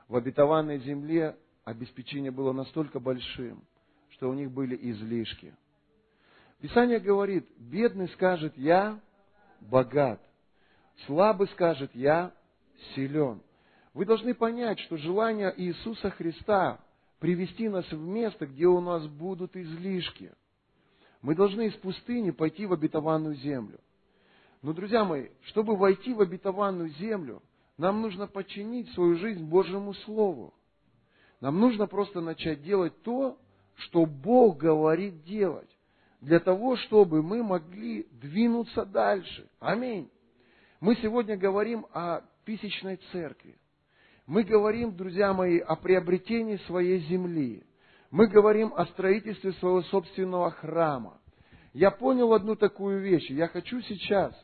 [0.07, 3.63] В обетованной земле обеспечение было настолько большим,
[4.09, 5.55] что у них были излишки.
[6.59, 8.99] Писание говорит, бедный скажет, я
[9.59, 10.21] богат.
[11.07, 12.31] Слабый скажет, я
[12.93, 13.41] силен.
[13.93, 16.79] Вы должны понять, что желание Иисуса Христа
[17.19, 20.31] привести нас в место, где у нас будут излишки–
[21.21, 23.79] мы должны из пустыни пойти в обетованную землю.
[24.61, 27.41] Но, друзья мои, чтобы войти в обетованную землю,
[27.77, 30.53] нам нужно подчинить свою жизнь Божьему Слову.
[31.39, 33.37] Нам нужно просто начать делать то,
[33.75, 35.69] что Бог говорит делать,
[36.19, 39.49] для того, чтобы мы могли двинуться дальше.
[39.59, 40.09] Аминь.
[40.79, 43.57] Мы сегодня говорим о тысячной церкви.
[44.27, 47.63] Мы говорим, друзья мои, о приобретении своей земли.
[48.11, 51.17] Мы говорим о строительстве своего собственного храма.
[51.73, 53.29] Я понял одну такую вещь.
[53.29, 54.35] Я хочу сейчас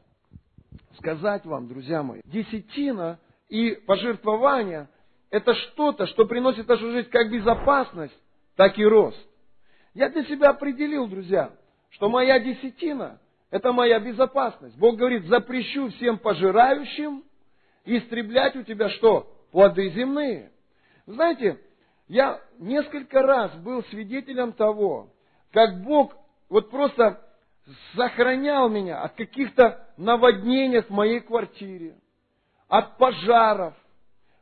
[0.97, 4.87] сказать вам, друзья мои, десятина и пожертвование–
[5.29, 8.17] это что-то, что приносит нашу жизнь как безопасность,
[8.55, 9.19] так и рост.
[9.93, 11.51] Я для себя определил, друзья,
[11.89, 13.19] что моя десятина–
[13.51, 14.77] это моя безопасность.
[14.77, 17.23] Бог говорит, запрещу всем пожирающим
[17.83, 19.33] истреблять у тебя что?
[19.51, 20.51] Плоды земные.
[21.05, 21.59] Знаете,
[22.07, 25.09] я несколько раз был свидетелем того,
[25.51, 26.13] как Бог
[26.49, 27.21] вот просто
[27.95, 31.95] сохранял меня от каких-то наводнений в моей квартире,
[32.67, 33.73] от пожаров,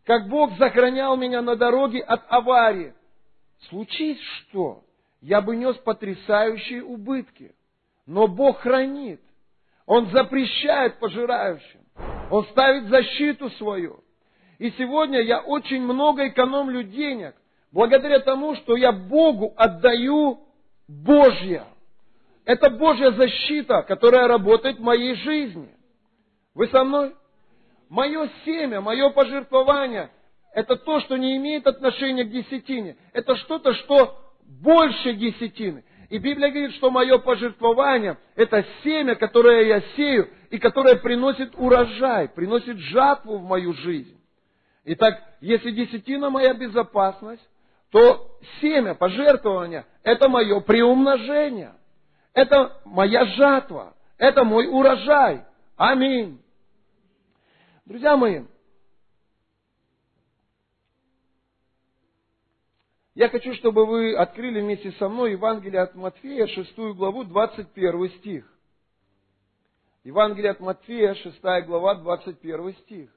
[0.05, 2.93] как Бог сохранял меня на дороге от аварии.
[3.69, 4.83] Случись что,
[5.21, 7.55] я бы нес потрясающие убытки.
[8.05, 9.21] Но Бог хранит.
[9.87, 11.81] Он запрещает пожирающим.
[12.29, 14.03] Он ставит защиту свою.
[14.59, 17.35] И сегодня я очень много экономлю денег,
[17.75, 20.39] благодаря тому, что я Богу отдаю
[20.87, 21.65] Божье.
[22.45, 25.69] Это Божья защита, которая работает в моей жизни.
[26.53, 27.13] Вы со мной?
[27.89, 30.09] Мое семя, мое пожертвование–
[30.53, 32.95] это то, что не имеет отношения к десятине.
[33.11, 35.83] Это что-то, что больше десятины.
[36.09, 42.29] И Библия говорит, что мое пожертвование– это семя, которое я сею, и которое приносит урожай,
[42.29, 44.17] приносит жатву в мою жизнь.
[44.85, 47.45] Итак, если десятина моя безопасность,
[47.95, 51.75] то семя, пожертвование– это мое приумножение.
[52.33, 53.95] Это моя жатва.
[54.17, 55.45] Это мой урожай.
[55.77, 56.43] Аминь.
[57.85, 58.43] Друзья мои,
[63.13, 68.45] я хочу, чтобы вы открыли вместе со мной Евангелие от Матфея, 6 главу, 21 стих.
[70.03, 73.09] Евангелие от Матфея, 6 глава, 21 стих.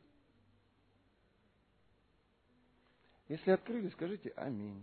[3.29, 4.83] Если открыли, скажите аминь.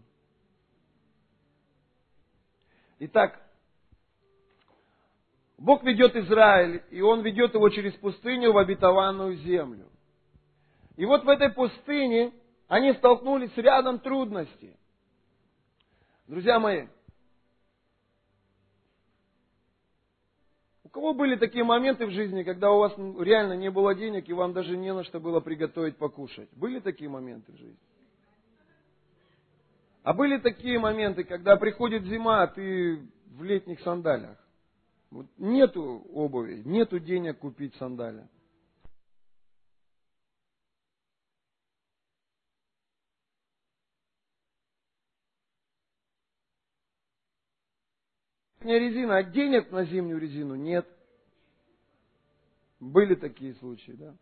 [3.00, 3.42] Итак,
[5.58, 9.90] Бог ведет Израиль, и Он ведет его через пустыню в обетованную землю.
[10.96, 12.34] И вот в этой пустыне
[12.68, 14.76] они столкнулись с рядом трудностей.
[16.28, 16.88] Друзья мои,
[20.84, 24.34] у кого были такие моменты в жизни, когда у вас реально не было денег и
[24.34, 26.50] вам даже не на что было приготовить покушать?
[26.54, 27.78] Были такие моменты в жизни?
[30.06, 34.38] А были такие моменты, когда приходит зима, а ты в летних сандалях.
[35.10, 38.30] Вот нету обуви, нету денег купить сандали.
[48.62, 50.88] Не резина, а денег на зимнюю резину нет.
[52.80, 54.16] Были такие случаи, да?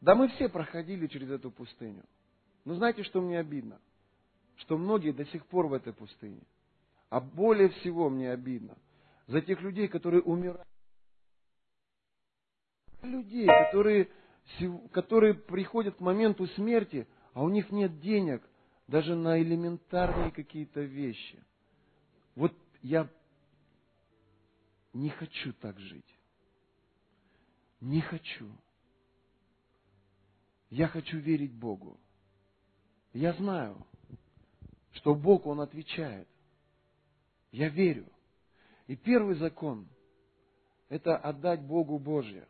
[0.00, 2.04] Да мы все проходили через эту пустыню.
[2.64, 3.78] Но знаете, что мне обидно?
[4.56, 6.40] Что многие до сих пор в этой пустыне.
[7.08, 8.76] А более всего мне обидно
[9.26, 10.66] за тех людей, которые умирают.
[13.02, 14.08] Людей, которые,
[14.92, 18.42] которые приходят к моменту смерти, а у них нет денег
[18.88, 21.42] даже на элементарные какие-то вещи.
[22.34, 23.08] Вот я
[24.92, 26.18] не хочу так жить.
[27.80, 28.50] Не хочу.
[30.70, 32.00] Я хочу верить Богу.
[33.12, 33.86] Я знаю,
[34.96, 36.28] что Бог, Он отвечает.
[37.52, 38.06] Я верю.
[38.86, 39.88] И первый закон–
[40.88, 42.46] это отдать Богу Божье,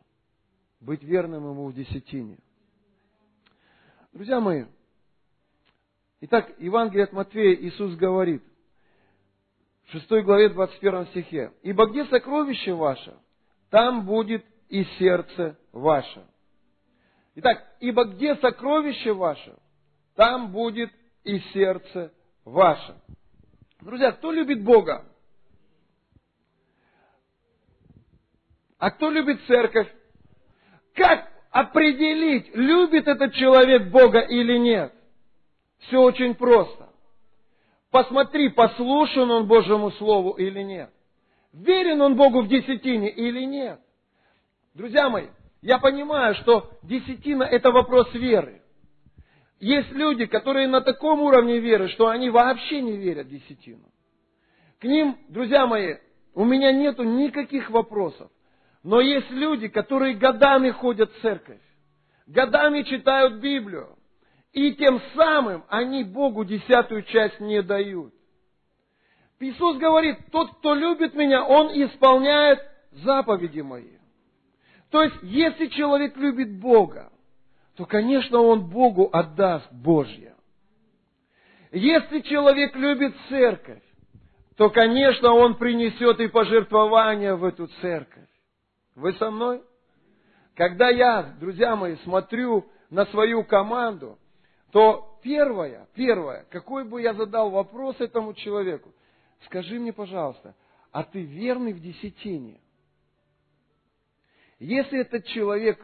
[0.80, 2.38] быть верным Ему в десятине.
[4.12, 4.64] Друзья мои,
[6.20, 8.42] итак, Евангелие от Матфея Иисус говорит,
[9.84, 13.16] в 6 главе 21 стихе, «Ибо где сокровище ваше,
[13.70, 16.26] там будет и сердце ваше».
[17.36, 19.56] Итак, ибо где сокровище ваше,
[20.14, 20.90] там будет
[21.22, 22.12] и сердце
[22.46, 22.94] ваше.
[23.82, 25.04] Друзья, кто любит Бога?
[28.78, 29.92] А кто любит церковь?
[30.94, 34.94] Как определить, любит этот человек Бога или нет?
[35.80, 36.88] Все очень просто.
[37.90, 40.90] Посмотри, послушан он Божьему Слову или нет.
[41.52, 43.80] Верен он Богу в десятине или нет.
[44.74, 45.28] Друзья мои,
[45.62, 48.62] я понимаю, что десятина это вопрос веры.
[49.58, 53.90] Есть люди, которые на таком уровне веры, что они вообще не верят десятину.
[54.78, 55.96] К ним, друзья мои,
[56.34, 58.30] у меня нету никаких вопросов.
[58.82, 61.60] Но есть люди, которые годами ходят в церковь,
[62.26, 63.96] годами читают Библию,
[64.52, 68.14] и тем самым они Богу десятую часть не дают.
[69.40, 72.60] Иисус говорит, тот, кто любит меня, он исполняет
[72.92, 73.96] заповеди мои.
[74.90, 77.12] То есть, если человек любит Бога,
[77.76, 80.34] то, конечно, он Богу отдаст Божье.
[81.72, 83.82] Если человек любит церковь,
[84.56, 88.28] то, конечно, он принесет и пожертвования в эту церковь.
[88.94, 89.62] Вы со мной?
[90.54, 94.18] Когда я, друзья мои, смотрю на свою команду,
[94.72, 98.94] то первое, первое, какой бы я задал вопрос этому человеку,
[99.44, 100.54] скажи мне, пожалуйста,
[100.92, 102.58] а ты верный в десятине?
[104.58, 105.78] Если этот человек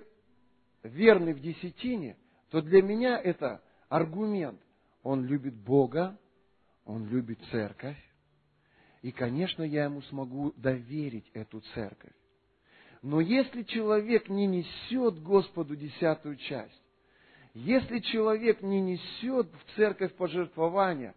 [0.82, 2.16] верный в десятине,
[2.50, 4.60] то для меня это аргумент.
[5.02, 6.18] Он любит Бога,
[6.84, 7.98] он любит церковь,
[9.02, 12.12] и, конечно, я ему смогу доверить эту церковь.
[13.02, 16.82] Но если человек не несет Господу десятую часть,
[17.54, 21.14] если человек не несет в церковь пожертвования,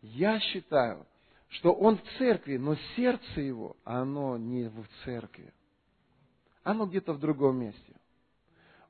[0.00, 1.06] я считаю,
[1.48, 5.52] что он в церкви, но сердце его, оно не в церкви.
[6.62, 7.94] Оно где-то в другом месте.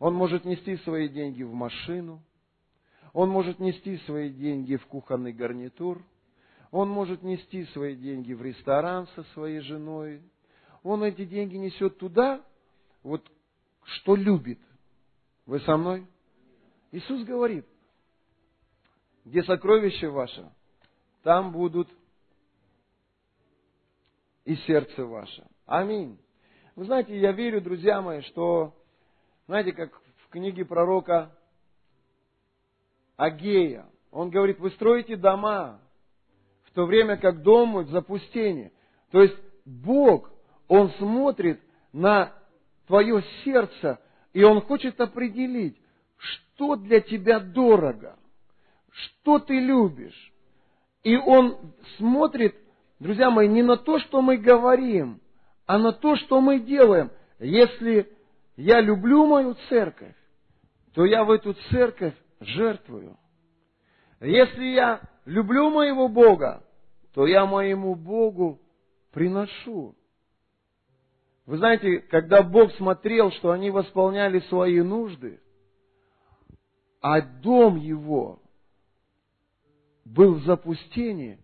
[0.04, 2.22] Он может нести свои деньги в машину,
[3.14, 6.04] он может нести свои деньги в кухонный гарнитур,
[6.70, 10.20] он может нести свои деньги в ресторан со своей женой,
[10.82, 12.44] он эти деньги несет туда,
[13.02, 13.26] вот
[13.84, 14.58] что любит.
[15.46, 16.06] Вы со мной?
[16.92, 17.64] Иисус говорит,
[19.24, 20.52] где сокровище ваше,
[21.22, 21.88] там будут
[24.44, 25.46] и сердце ваше.
[25.64, 26.18] Аминь.
[26.76, 28.74] Вы знаете, я верю, друзья мои, что
[29.46, 30.00] знаете, как
[30.34, 31.30] книге пророка
[33.16, 33.86] Агея.
[34.10, 35.80] Он говорит, вы строите дома,
[36.64, 38.72] в то время как дом в запустении.
[39.12, 40.32] То есть Бог,
[40.66, 41.60] Он смотрит
[41.92, 42.32] на
[42.88, 44.00] твое сердце,
[44.32, 45.80] и Он хочет определить,
[46.16, 48.18] что для тебя дорого,
[48.90, 50.32] что ты любишь.
[51.04, 52.56] И Он смотрит,
[52.98, 55.20] друзья мои, не на то, что мы говорим,
[55.66, 58.10] а на то, что мы делаем– если
[58.56, 60.14] я люблю мою церковь,
[60.94, 63.18] то я в эту церковь жертвую.
[64.20, 66.64] Если я люблю моего Бога,
[67.12, 68.60] то я моему Богу
[69.10, 69.96] приношу.
[71.46, 75.40] Вы знаете, когда Бог смотрел, что они восполняли свои нужды,
[77.00, 78.40] а дом его
[80.04, 81.38] был в запустении,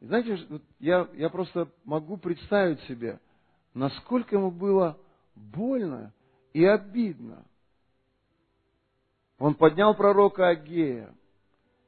[0.00, 0.38] знаете,
[0.80, 3.20] я, я просто могу представить себе,
[3.74, 4.98] насколько ему было
[5.36, 6.12] больно
[6.52, 7.44] и обидно.
[9.42, 11.12] Он поднял пророка Агея,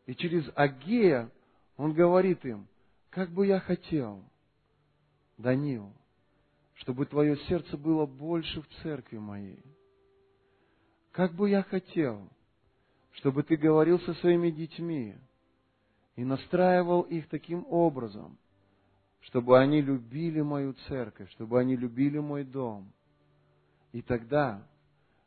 [0.06, 1.30] и через Агея
[1.76, 2.66] он говорит им,
[3.10, 4.24] как бы я хотел,
[5.38, 5.92] Данил,
[6.74, 9.62] чтобы твое сердце было больше в церкви моей.
[11.12, 12.28] Как бы я хотел,
[13.12, 15.14] чтобы ты говорил со своими детьми
[16.16, 18.36] и настраивал их таким образом,
[19.20, 22.90] чтобы они любили мою церковь, чтобы они любили мой дом.
[23.92, 24.66] И тогда,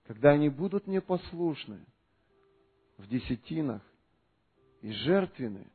[0.07, 1.79] когда они будут мне послушны
[2.97, 3.81] в десятинах
[4.81, 5.67] и жертвены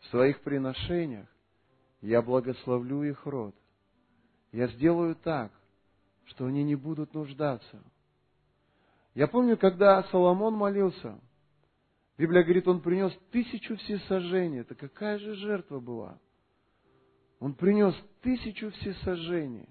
[0.00, 1.26] в своих приношениях,
[2.00, 3.54] я благословлю их род.
[4.52, 5.52] Я сделаю так,
[6.26, 7.82] что они не будут нуждаться.
[9.14, 11.18] Я помню, когда Соломон молился,
[12.16, 14.60] Библия говорит, он принес тысячу всесожжений.
[14.60, 16.18] Это какая же жертва была?
[17.40, 19.68] Он принес тысячу всесожжений.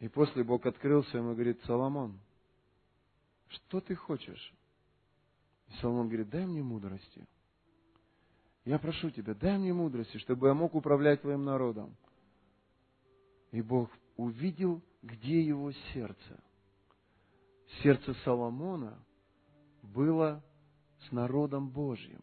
[0.00, 2.18] И после Бог открылся ему и говорит, Соломон,
[3.50, 4.54] что ты хочешь?
[5.68, 7.26] И Соломон говорит, дай мне мудрости.
[8.64, 11.96] Я прошу тебя, дай мне мудрости, чтобы я мог управлять твоим народом.
[13.52, 16.40] И Бог увидел, где его сердце.
[17.82, 18.98] Сердце Соломона
[19.82, 20.42] было
[21.08, 22.22] с народом Божьим.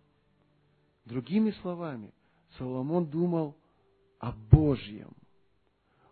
[1.06, 2.14] Другими словами,
[2.58, 3.56] Соломон думал
[4.20, 5.14] о Божьем.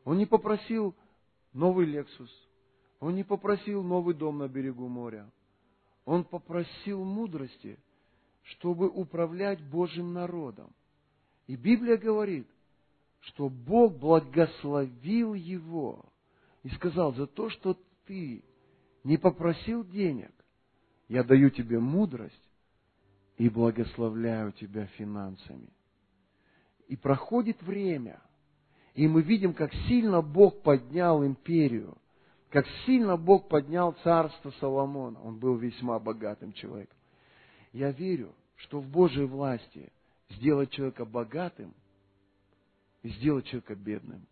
[0.03, 0.95] Он не попросил
[1.53, 2.31] новый Лексус,
[2.99, 5.29] он не попросил новый дом на берегу моря.
[6.05, 7.79] Он попросил мудрости,
[8.43, 10.71] чтобы управлять Божьим народом.
[11.47, 12.47] И Библия говорит,
[13.21, 16.05] что Бог благословил его
[16.63, 18.43] и сказал, за то, что ты
[19.03, 20.31] не попросил денег,
[21.07, 22.33] я даю тебе мудрость
[23.37, 25.69] и благословляю тебя финансами.
[26.87, 28.21] И проходит время,
[28.93, 31.97] и мы видим, как сильно Бог поднял империю,
[32.55, 35.21] как сильно Бог поднял царство Соломона.
[35.23, 36.95] Он был весьма богатым человеком.
[37.73, 39.91] Я верю, что в Божьей власти
[40.29, 41.73] сделать человека богатым
[43.03, 44.25] и сделать человека бедным.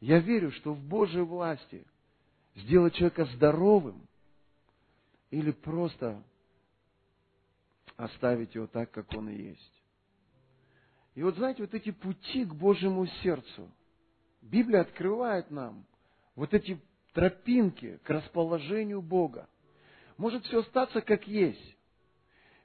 [0.00, 1.84] Я верю, что в Божьей власти
[2.54, 4.00] сделать человека здоровым
[5.30, 6.22] или просто
[7.96, 9.82] оставить его так, как он и есть.
[11.16, 13.70] И вот знаете, вот эти пути к Божьему сердцу,
[14.40, 15.84] Библия открывает нам
[16.38, 16.80] вот эти
[17.14, 19.48] тропинки к расположению Бога.
[20.16, 21.76] Может все остаться как есть.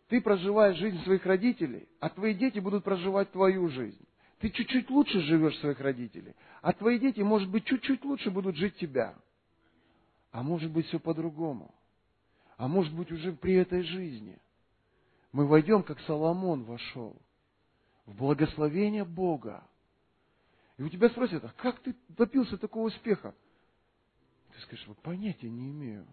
[0.09, 4.05] Ты проживаешь жизнь своих родителей, а твои дети будут проживать твою жизнь.
[4.37, 8.75] Ты чуть-чуть лучше живешь своих родителей, а твои дети, может быть, чуть-чуть лучше будут жить
[8.75, 9.15] тебя.
[10.31, 11.73] А может быть, все по-другому.
[12.57, 14.37] А может быть, уже при этой жизни
[15.31, 17.15] мы войдем, как Соломон вошел,
[18.05, 19.63] в благословение Бога.
[20.77, 23.33] И у тебя спросят, а как ты добился такого успеха?
[24.53, 26.05] Ты скажешь, вот понятия не имею.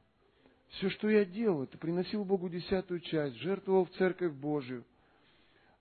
[0.70, 4.84] Все, что я делал, это приносил Богу десятую часть, жертвовал в церковь Божию.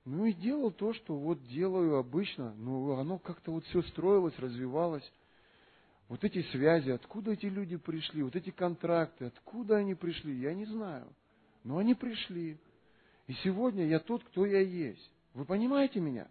[0.05, 2.55] Ну и делал то, что вот делаю обычно.
[2.55, 5.09] Но оно как-то вот все строилось, развивалось.
[6.07, 10.65] Вот эти связи, откуда эти люди пришли, вот эти контракты, откуда они пришли, я не
[10.65, 11.07] знаю.
[11.63, 12.57] Но они пришли.
[13.27, 15.11] И сегодня я тот, кто я есть.
[15.35, 16.27] Вы понимаете меня?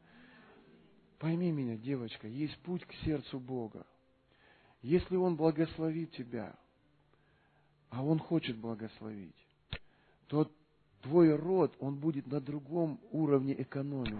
[1.20, 3.86] Пойми меня, девочка, есть путь к сердцу Бога.
[4.88, 6.56] Если Он благословит тебя,
[7.90, 9.36] а Он хочет благословить,
[10.28, 10.50] то
[11.02, 14.16] твой род, он будет на другом уровне экономики.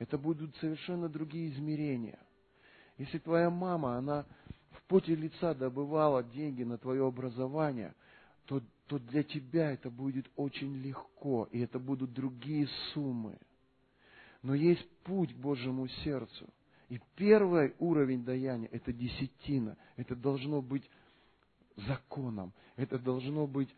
[0.00, 2.18] Это будут совершенно другие измерения.
[2.98, 4.26] Если твоя мама, она
[4.72, 7.94] в поте лица добывала деньги на твое образование,
[8.46, 13.38] то, то для тебя это будет очень легко, и это будут другие суммы.
[14.42, 16.48] Но есть путь к Божьему сердцу.
[16.90, 19.76] И первый уровень даяния– это десятина.
[19.96, 20.82] Это должно быть
[21.76, 22.52] законом.
[22.74, 23.72] Это должно быть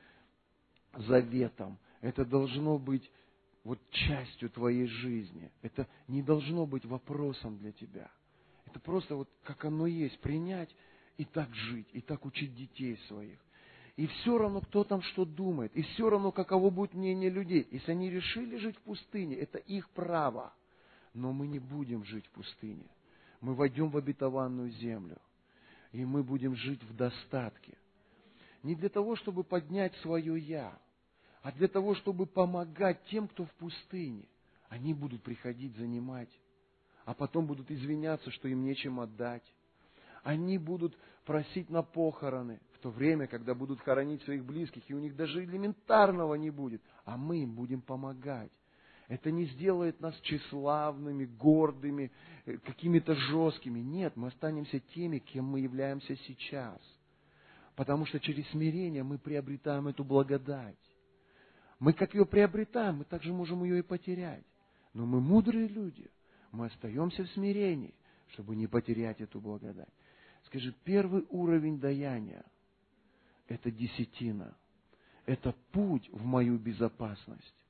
[0.95, 1.79] заветом.
[2.01, 3.09] Это должно быть
[3.65, 5.53] вот частью твоей жизни.
[5.61, 8.11] Это не должно быть вопросом для тебя.
[8.65, 10.75] Это просто вот как оно есть, принять
[11.19, 13.39] и так жить, и так учить детей своих.
[13.97, 17.69] И все равно, кто там что думает, и все равно, каково будет мнение людей.
[17.71, 20.55] Если они решили жить в пустыне, это их право.
[21.13, 22.87] Но мы не будем жить в пустыне.
[23.43, 25.19] Мы войдем в обетованную землю.
[25.91, 27.77] И мы будем жить в достатке.
[28.63, 30.79] Не для того, чтобы поднять свое «я»,
[31.43, 34.25] а для того, чтобы помогать тем, кто в пустыне.
[34.69, 36.31] Они будут приходить занимать,
[37.05, 39.43] а потом будут извиняться, что им нечем отдать.
[40.23, 45.01] Они будут просить на похороны в то время, когда будут хоронить своих близких, и у
[45.01, 48.53] них даже элементарного не будет, а мы им будем помогать.
[49.13, 52.11] Это не сделает нас тщеславными, гордыми,
[52.47, 53.81] э, какими-то жесткими.
[53.81, 56.81] Нет, мы останемся теми, кем мы являемся сейчас.
[57.77, 60.79] Потому что через смирение мы приобретаем эту благодать.
[61.79, 64.47] Мы как ее приобретаем, мы также можем ее и потерять.
[64.95, 66.11] Но мы мудрые люди.
[66.51, 67.93] Мы остаемся в смирении,
[68.29, 69.93] чтобы не потерять эту благодать.
[70.47, 72.47] Скажи, первый уровень даяния–
[73.49, 74.57] это десятина.
[75.27, 77.62] Это путь в мою безопасность.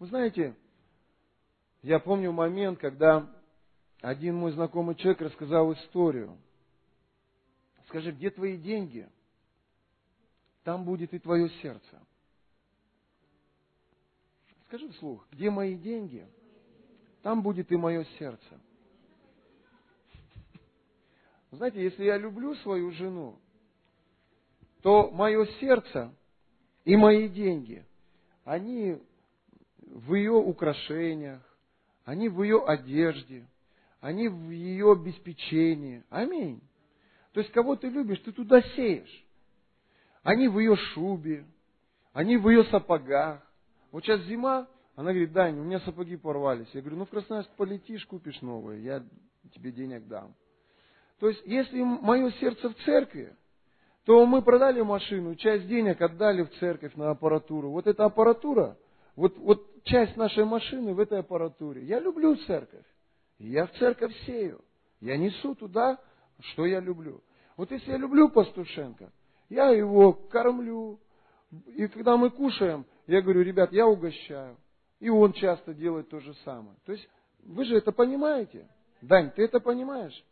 [0.00, 0.56] Вы знаете,
[1.82, 3.30] я помню момент, когда
[4.00, 6.38] один мой знакомый человек рассказал историю.
[7.86, 9.06] Скажи, где твои деньги?
[10.64, 12.02] Там будет и твое сердце.
[14.68, 16.26] Скажи вслух, где мои деньги?
[17.20, 18.60] Там будет и мое сердце.
[21.50, 23.38] Знаете, если я люблю свою жену,
[24.80, 26.14] то мое сердце
[26.86, 27.84] и мои деньги,
[28.44, 28.98] они
[30.06, 31.42] в ее украшениях,
[32.04, 33.46] они в ее одежде,
[34.00, 36.02] они в ее обеспечении.
[36.08, 36.60] Аминь.
[37.32, 39.24] То есть, кого ты любишь, ты туда сеешь.
[40.22, 41.44] Они в ее шубе,
[42.12, 43.42] они в ее сапогах.
[43.92, 46.68] Вот сейчас зима, она говорит, Дань, у меня сапоги порвались.
[46.72, 49.04] Я говорю, ну в Красноярск полетишь, купишь новые, я
[49.54, 50.34] тебе денег дам.
[51.18, 53.34] То есть, если мое сердце в церкви,
[54.04, 57.70] то мы продали машину, часть денег отдали в церковь на аппаратуру.
[57.70, 58.78] Вот эта аппаратура,
[59.14, 61.84] вот, вот часть нашей машины в этой аппаратуре.
[61.84, 62.86] Я люблю церковь.
[63.38, 64.60] Я в церковь сею.
[65.00, 65.98] Я несу туда,
[66.40, 67.22] что я люблю.
[67.56, 69.12] Вот если я люблю Пастушенко,
[69.48, 71.00] я его кормлю.
[71.74, 74.56] И когда мы кушаем, я говорю, ребят, я угощаю.
[75.00, 76.76] И он часто делает то же самое.
[76.84, 77.08] То есть,
[77.42, 78.68] вы же это понимаете?
[79.00, 80.24] Дань, ты это понимаешь?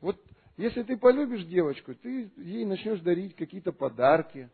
[0.00, 0.16] Вот
[0.56, 4.50] если ты полюбишь девочку, ты ей начнешь дарить какие-то подарки.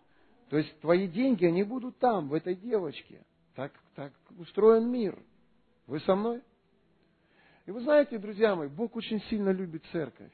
[0.51, 3.25] То есть твои деньги, они будут там, в этой девочке.
[3.57, 5.19] Так, так устроен мир.
[5.87, 6.43] Вы со мной?
[7.65, 10.33] И вы знаете, друзья мои, Бог очень сильно любит церковь.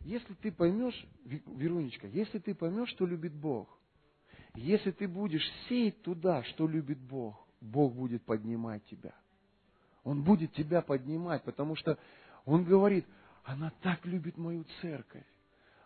[0.00, 3.68] Если ты поймешь, Верунечка, если ты поймешь, что любит Бог,
[4.54, 9.14] если ты будешь сеять туда, что любит Бог, Бог будет поднимать тебя.
[10.02, 11.96] Он будет тебя поднимать, потому что
[12.44, 13.06] Он говорит,
[13.44, 15.26] она так любит мою церковь.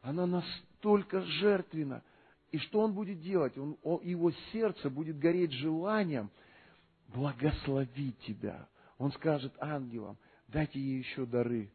[0.01, 2.03] Она настолько жертвена.
[2.55, 3.59] И что он будет делать?
[3.59, 6.30] Он, он, его сердце будет гореть желанием
[7.09, 8.68] благословить тебя.
[8.96, 11.72] Он скажет ангелам, дайте ей еще дары.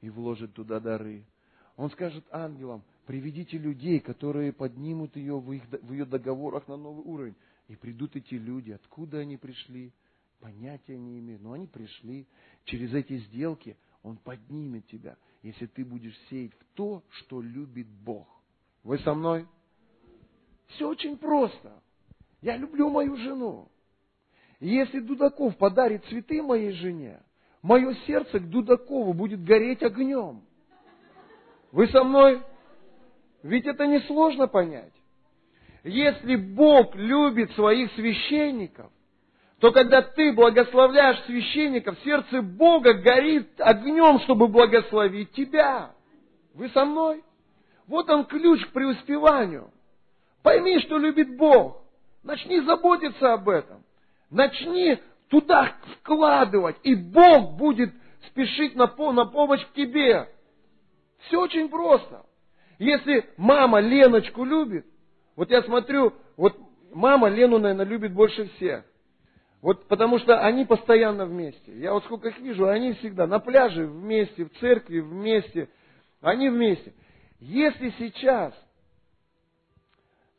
[0.00, 1.26] И вложит туда дары.
[1.76, 7.04] Он скажет ангелам, приведите людей, которые поднимут ее в, их, в ее договорах на новый
[7.04, 7.34] уровень.
[7.66, 8.70] И придут эти люди.
[8.70, 9.92] Откуда они пришли?
[10.40, 11.38] Понятия не имею.
[11.42, 12.26] Но они пришли.
[12.64, 18.26] Через эти сделки– он поднимет тебя, если ты будешь сеять в то, что любит Бог.
[18.84, 19.46] Вы со мной?
[20.68, 21.82] Все очень просто.
[22.40, 23.68] Я люблю мою жену.
[24.60, 27.20] И если Дудаков подарит цветы моей жене,
[27.62, 30.42] мое сердце к Дудакову будет гореть огнем.
[31.72, 32.42] Вы со мной?
[33.42, 34.92] Ведь это несложно понять.
[35.84, 38.90] Если Бог любит своих священников,
[39.60, 45.92] то когда ты благословляешь священников, сердце Бога горит огнем, чтобы благословить тебя.
[46.54, 47.22] Вы со мной?
[47.86, 49.70] Вот он ключ к преуспеванию.
[50.42, 51.82] Пойми, что любит Бог.
[52.22, 53.84] Начни заботиться об этом.
[54.30, 57.92] Начни туда вкладывать, и Бог будет
[58.28, 60.28] спешить на, на помощь к тебе.
[61.20, 62.24] Все очень просто.
[62.78, 64.86] Если мама Леночку любит,
[65.36, 66.56] вот я смотрю, вот
[66.92, 68.84] мама Лену, наверное, любит больше всех.
[69.60, 71.72] Вот потому что они постоянно вместе.
[71.78, 75.68] Я вот сколько их вижу, они всегда на пляже вместе, в церкви вместе.
[76.20, 76.92] Они вместе.
[77.40, 78.54] Если сейчас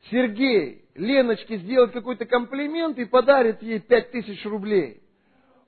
[0.10, 5.02] Сергей Леночке сделает какой-то комплимент и подарит ей пять тысяч рублей,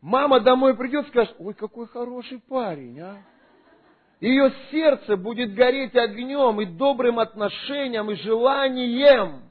[0.01, 3.17] мама домой придет и скажет, ой, какой хороший парень, а.
[4.19, 9.41] Ее сердце будет гореть огнем и добрым отношением и желанием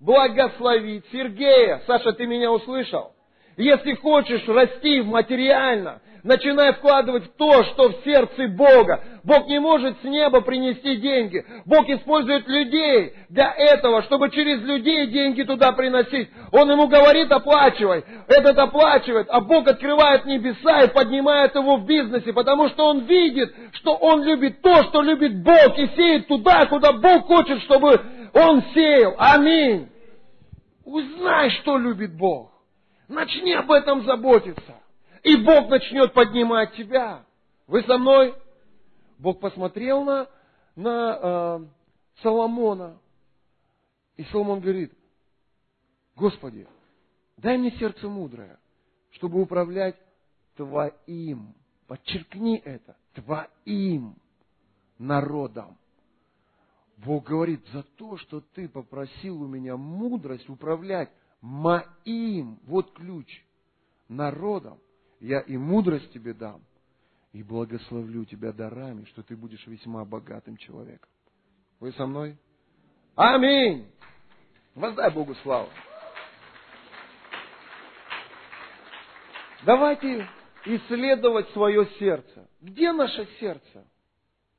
[0.00, 1.82] благословить Сергея.
[1.86, 3.13] Саша, ты меня услышал?
[3.56, 9.04] Если хочешь расти материально, начинай вкладывать то, что в сердце Бога.
[9.22, 11.44] Бог не может с неба принести деньги.
[11.66, 16.30] Бог использует людей для этого, чтобы через людей деньги туда приносить.
[16.50, 18.04] Он ему говорит, оплачивай.
[18.26, 23.54] Этот оплачивает, а Бог открывает небеса и поднимает его в бизнесе, потому что он видит,
[23.72, 28.00] что он любит то, что любит Бог, и сеет туда, куда Бог хочет, чтобы
[28.32, 29.14] он сеял.
[29.18, 29.88] Аминь.
[30.84, 32.53] Узнай, что любит Бог.
[33.08, 34.80] Начни об этом заботиться.
[35.22, 37.24] И Бог начнет поднимать тебя.
[37.66, 38.34] Вы со мной?
[39.18, 40.28] Бог посмотрел на,
[40.76, 41.66] на э,
[42.22, 42.98] Соломона.
[44.16, 44.92] И Соломон говорит,
[46.16, 46.66] Господи,
[47.36, 48.58] дай мне сердце мудрое,
[49.12, 49.96] чтобы управлять
[50.56, 51.54] Твоим.
[51.86, 52.96] Подчеркни это.
[53.14, 54.16] Твоим
[54.98, 55.76] народом.
[56.98, 61.10] Бог говорит, за то, что ты попросил у меня мудрость управлять
[61.44, 63.44] моим, вот ключ,
[64.08, 64.80] народом,
[65.20, 66.62] я и мудрость тебе дам,
[67.32, 71.10] и благословлю тебя дарами, что ты будешь весьма богатым человеком.
[71.80, 72.38] Вы со мной?
[73.14, 73.86] Аминь!
[74.74, 75.68] Воздай Богу славу.
[79.66, 80.26] Давайте
[80.64, 82.48] исследовать свое сердце.
[82.62, 83.86] Где наше сердце?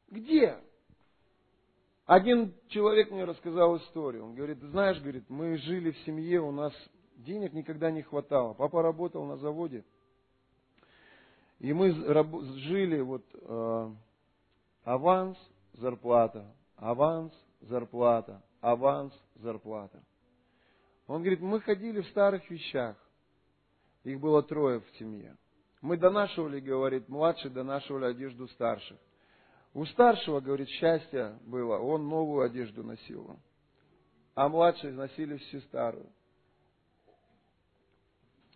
[0.10, 0.60] Где?
[2.06, 4.26] Один человек мне рассказал историю.
[4.26, 6.72] Он говорит, знаешь, говорит, мы жили в семье, у нас
[7.16, 8.54] денег никогда не хватало.
[8.54, 9.84] Папа работал на заводе.
[11.60, 11.92] И мы
[12.60, 13.92] жили вот э,
[14.84, 15.38] аванс,
[15.74, 20.04] зарплата, аванс, зарплата, аванс, зарплата.
[21.08, 22.96] Он говорит, мы ходили в старых вещах.
[24.04, 25.36] Их было трое в семье.
[25.82, 28.98] Мы донашивали, говорит, младший донашивали одежду старших.
[29.76, 33.38] У старшего, говорит, счастье было, он новую одежду носил.
[34.34, 36.10] А младшие носили всю старую.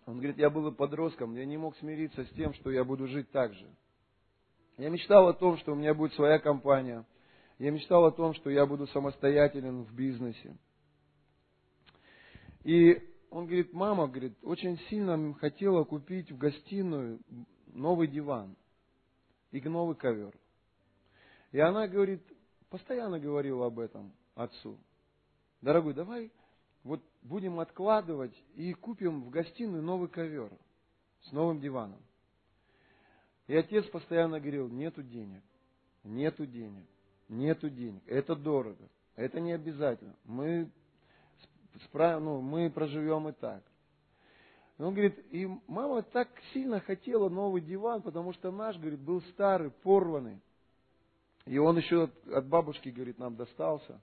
[0.06, 3.30] Он говорит, я был подростком, я не мог смириться с тем, что я буду жить
[3.32, 3.68] так же.
[4.78, 7.04] Я мечтал о том, что у меня будет своя компания.
[7.58, 10.56] Я мечтал о том, что я буду самостоятелен в бизнесе.
[12.64, 12.98] И
[13.28, 17.20] он говорит, мама, говорит, очень сильно хотела купить в гостиную
[17.66, 18.56] новый диван
[19.50, 20.34] и новый ковер.
[21.52, 22.22] И она говорит,
[22.68, 24.78] постоянно говорила об этом отцу.
[25.60, 26.30] Дорогой, давай
[26.84, 30.50] вот будем откладывать и купим в гостиную новый ковер
[31.22, 32.00] с новым диваном.
[33.46, 35.42] И отец постоянно говорил, нету денег,
[36.04, 36.86] нету денег,
[37.28, 38.02] нету денег.
[38.06, 40.14] Это дорого, это не обязательно.
[40.24, 40.70] Мы,
[41.84, 42.22] справ...
[42.22, 43.62] ну, мы проживем и так.
[44.78, 49.20] И он говорит, и мама так сильно хотела новый диван, потому что наш, говорит, был
[49.32, 50.40] старый, порванный.
[51.46, 54.00] И он еще от, бабушки, говорит, нам достался.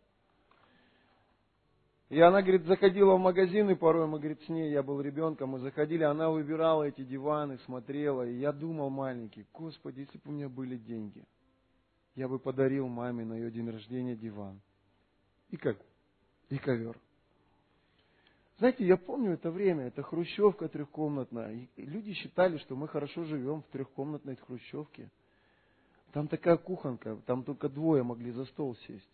[2.09, 5.49] И она, говорит, заходила в магазин, и порой мы, говорит, с ней, я был ребенком,
[5.49, 10.31] мы заходили, она выбирала эти диваны, смотрела, и я думал маленький, Господи, если бы у
[10.31, 11.25] меня были деньги,
[12.15, 14.61] я бы подарил маме на ее день рождения диван.
[15.49, 15.77] И как?
[16.49, 16.97] И ковер.
[18.57, 21.67] Знаете, я помню это время, это хрущевка трехкомнатная.
[21.75, 25.11] И люди считали, что мы хорошо живем в трехкомнатной хрущевке.
[26.13, 29.09] Там такая кухонка, там только двое могли за стол сесть.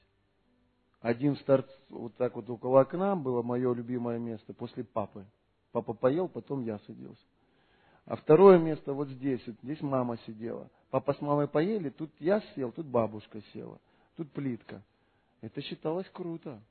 [1.02, 5.26] Один старт вот так вот около окна было мое любимое место после папы.
[5.72, 7.26] Папа поел, потом я садился.
[8.06, 10.70] А второе место вот здесь, вот здесь мама сидела.
[10.92, 13.80] Папа с мамой поели, тут я сел, тут бабушка села,
[14.16, 14.82] тут плитка.
[15.42, 16.62] Это считалось круто.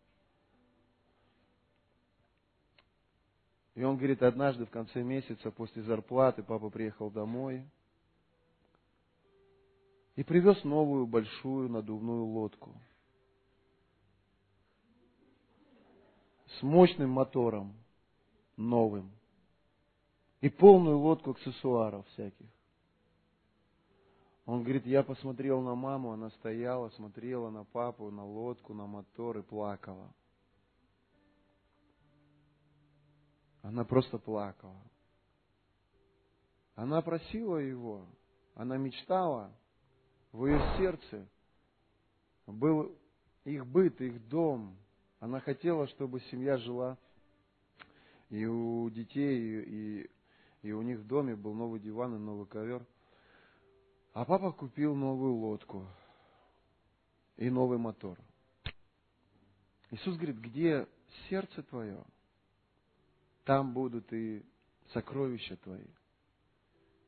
[3.74, 7.64] И он говорит, однажды в конце месяца после зарплаты папа приехал домой,
[10.16, 12.74] и привез новую большую надувную лодку
[16.58, 17.74] с мощным мотором,
[18.56, 19.10] новым,
[20.40, 22.46] и полную лодку аксессуаров всяких.
[24.44, 29.38] Он говорит, я посмотрел на маму, она стояла, смотрела на папу, на лодку, на мотор
[29.38, 30.12] и плакала.
[33.62, 34.82] Она просто плакала.
[36.74, 38.04] Она просила его,
[38.54, 39.52] она мечтала,
[40.32, 41.28] в ее сердце
[42.46, 42.96] был
[43.44, 44.76] их быт, их дом.
[45.20, 46.98] Она хотела, чтобы семья жила,
[48.30, 50.10] и у детей, и,
[50.62, 52.84] и у них в доме был новый диван и новый ковер.
[54.14, 55.86] А папа купил новую лодку
[57.36, 58.18] и новый мотор.
[59.90, 60.88] Иисус говорит, где
[61.28, 62.02] сердце твое,
[63.44, 64.44] там будут и
[64.92, 65.86] сокровища твои.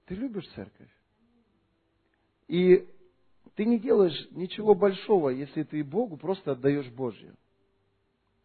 [0.07, 0.91] Ты любишь церковь?
[2.49, 2.94] И
[3.55, 7.35] ты не делаешь ничего большого, если ты Богу просто отдаешь Божье.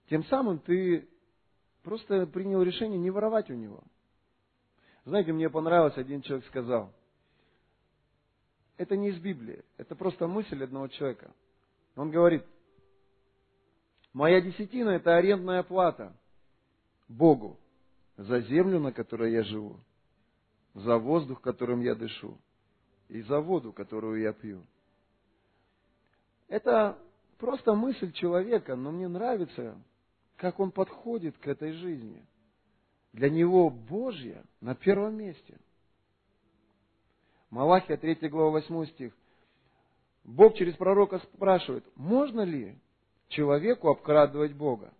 [0.10, 1.07] Тем самым ты
[1.84, 3.84] просто принял решение не воровать у Него.
[5.05, 6.93] Знаете, мне понравилось, один человек сказал,
[8.78, 11.34] это не из Библии, это просто мысль одного человека.
[11.95, 12.45] Он говорит,
[14.14, 16.16] моя десятина это арендная плата
[17.07, 17.60] Богу
[18.18, 19.80] за землю, на которой я живу,
[20.76, 22.38] за воздух, которым я дышу,
[23.07, 24.64] и за воду, которую я пью.
[26.50, 26.97] Это
[27.38, 29.78] просто мысль человека, но мне нравится,
[30.36, 32.26] как он подходит к этой жизни.
[33.14, 35.58] Для него Божья на первом месте.
[37.50, 39.14] Малахия 3 глава 8 стих.
[40.24, 42.78] Бог через пророка спрашивает, можно ли
[43.30, 44.93] человеку обкрадывать Бога?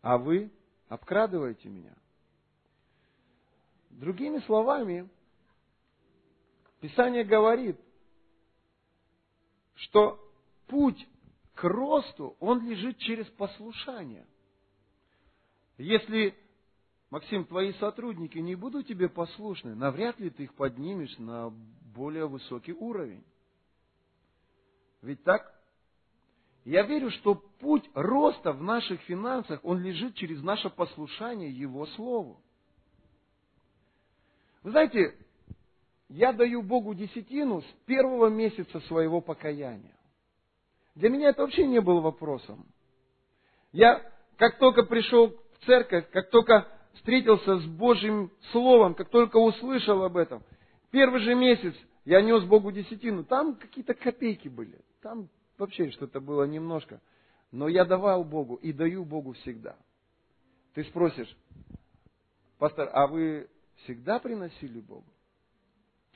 [0.00, 0.50] А вы
[0.88, 1.94] обкрадываете меня.
[3.90, 5.08] Другими словами,
[6.80, 7.78] Писание говорит,
[9.74, 10.23] что
[10.66, 11.06] путь
[11.54, 14.26] к росту, он лежит через послушание.
[15.78, 16.34] Если,
[17.10, 21.50] Максим, твои сотрудники не будут тебе послушны, навряд ли ты их поднимешь на
[21.94, 23.24] более высокий уровень.
[25.02, 25.52] Ведь так?
[26.64, 32.40] Я верю, что путь роста в наших финансах, он лежит через наше послушание Его Слову.
[34.62, 35.14] Вы знаете,
[36.08, 39.94] я даю Богу десятину с первого месяца своего покаяния.
[40.94, 42.66] Для меня это вообще не было вопросом.
[43.72, 44.00] Я,
[44.36, 50.16] как только пришел в церковь, как только встретился с Божьим Словом, как только услышал об
[50.16, 50.42] этом,
[50.90, 51.74] первый же месяц
[52.04, 55.28] я нес Богу десятину, там какие-то копейки были, там
[55.58, 57.00] вообще что-то было немножко.
[57.50, 59.76] Но я давал Богу и даю Богу всегда.
[60.74, 61.36] Ты спросишь,
[62.58, 63.48] пастор, а вы
[63.82, 65.06] всегда приносили Богу?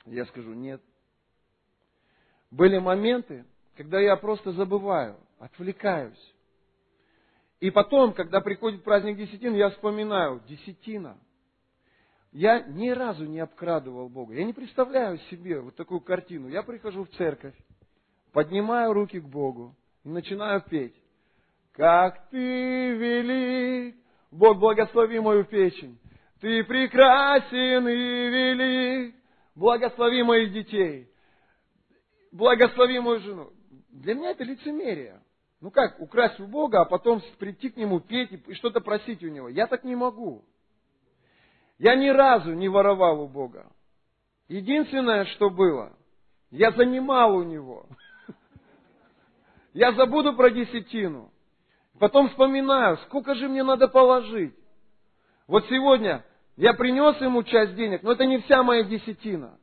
[0.05, 0.81] Я скажу, нет.
[2.51, 3.45] Были моменты,
[3.79, 6.35] когда я просто забываю, отвлекаюсь.
[7.61, 11.17] И потом, когда приходит праздник десятин, я вспоминаю, десятина.
[12.33, 14.33] Я ни разу не обкрадывал Бога.
[14.33, 16.49] Я не представляю себе вот такую картину.
[16.49, 17.55] Я прихожу в церковь,
[18.33, 19.73] поднимаю руки к Богу
[20.03, 21.01] и начинаю петь.
[21.71, 23.95] Как ты велик,
[24.29, 25.97] Бог благослови мою печень.
[26.41, 29.15] Ты прекрасен и велик,
[29.55, 31.07] благослови моих детей.
[32.33, 33.53] Благослови мою жену.
[33.89, 35.21] Для меня это лицемерие.
[35.61, 39.27] Ну как, украсть у Бога, а потом прийти к Нему, петь и что-то просить у
[39.27, 39.49] Него.
[39.49, 40.45] Я так не могу.
[41.77, 43.71] Я ни разу не воровал у Бога.
[44.47, 45.93] Единственное, что было,
[46.51, 47.85] я занимал у Него.
[49.73, 51.31] Я забуду про десятину.
[51.99, 54.55] Потом вспоминаю, сколько же мне надо положить.
[55.47, 56.23] Вот сегодня
[56.57, 59.57] я принес ему часть денег, но это не вся моя десятина.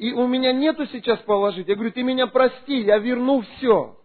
[0.00, 1.68] И у меня нету сейчас положить.
[1.68, 3.98] Я говорю, ты меня прости, я верну все.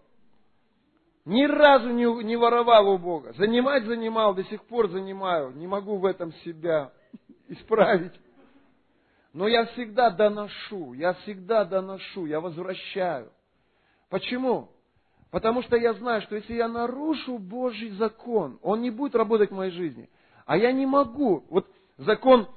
[1.24, 3.32] Ни разу не, не воровал у Бога.
[3.38, 5.52] Занимать занимал, до сих пор занимаю.
[5.52, 6.91] Не могу в этом себя
[7.48, 8.12] исправить.
[9.32, 13.32] Но я всегда доношу, я всегда доношу, я возвращаю.
[14.10, 14.72] Почему?
[15.32, 19.56] Потому что я знаю, что если я нарушу Божий закон, он не будет работать в
[19.56, 20.10] моей жизни.
[20.46, 21.46] А я не могу.
[21.50, 22.50] Вот закон,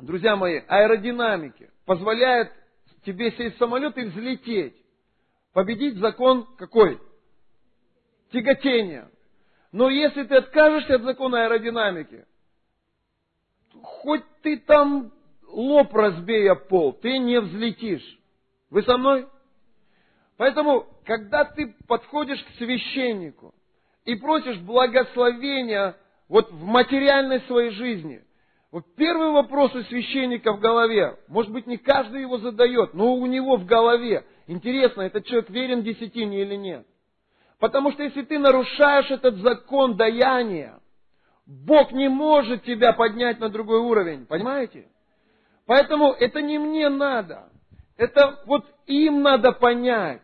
[0.00, 2.52] друзья мои, аэродинамики позволяет
[3.04, 4.76] тебе сесть в самолет и взлететь.
[5.52, 7.00] Победить закон какой?
[8.32, 9.10] Тяготения.
[9.72, 12.26] Но если ты откажешься от закона аэродинамики,
[13.82, 15.12] хоть ты там
[15.46, 18.18] лоб разбей о пол, ты не взлетишь.
[18.70, 19.26] Вы со мной?
[20.36, 23.54] Поэтому, когда ты подходишь к священнику
[24.04, 25.96] и просишь благословения
[26.28, 28.24] вот в материальной своей жизни,
[28.70, 33.24] вот первый вопрос у священника в голове, может быть, не каждый его задает, но у
[33.26, 36.86] него в голове, интересно, этот человек верен десятине или нет.
[37.58, 40.80] Потому что если ты нарушаешь этот закон даяния,
[41.46, 44.86] Бог не может тебя поднять на другой уровень, понимаете?
[45.66, 47.48] Поэтому это не мне надо.
[47.96, 50.22] Это вот им надо понять.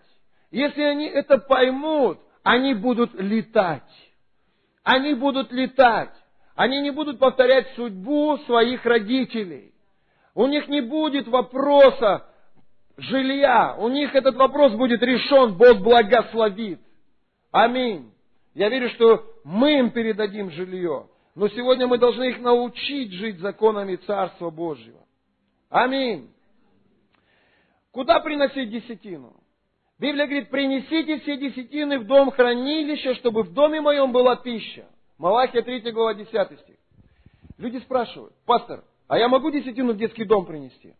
[0.50, 3.82] Если они это поймут, они будут летать.
[4.82, 6.14] Они будут летать.
[6.54, 9.72] Они не будут повторять судьбу своих родителей.
[10.34, 12.26] У них не будет вопроса
[12.96, 13.74] жилья.
[13.78, 16.80] У них этот вопрос будет решен, Бог благословит.
[17.50, 18.12] Аминь.
[18.54, 21.08] Я верю, что мы им передадим жилье.
[21.34, 25.00] Но сегодня мы должны их научить жить законами Царства Божьего.
[25.70, 26.30] Аминь.
[27.90, 29.34] Куда приносить десятину?
[29.98, 34.86] Библия говорит, принесите все десятины в дом хранилища, чтобы в доме моем была пища.
[35.18, 36.76] Малахия 3 глава 10 стих.
[37.58, 40.94] Люди спрашивают, пастор, а я могу десятину в детский дом принести?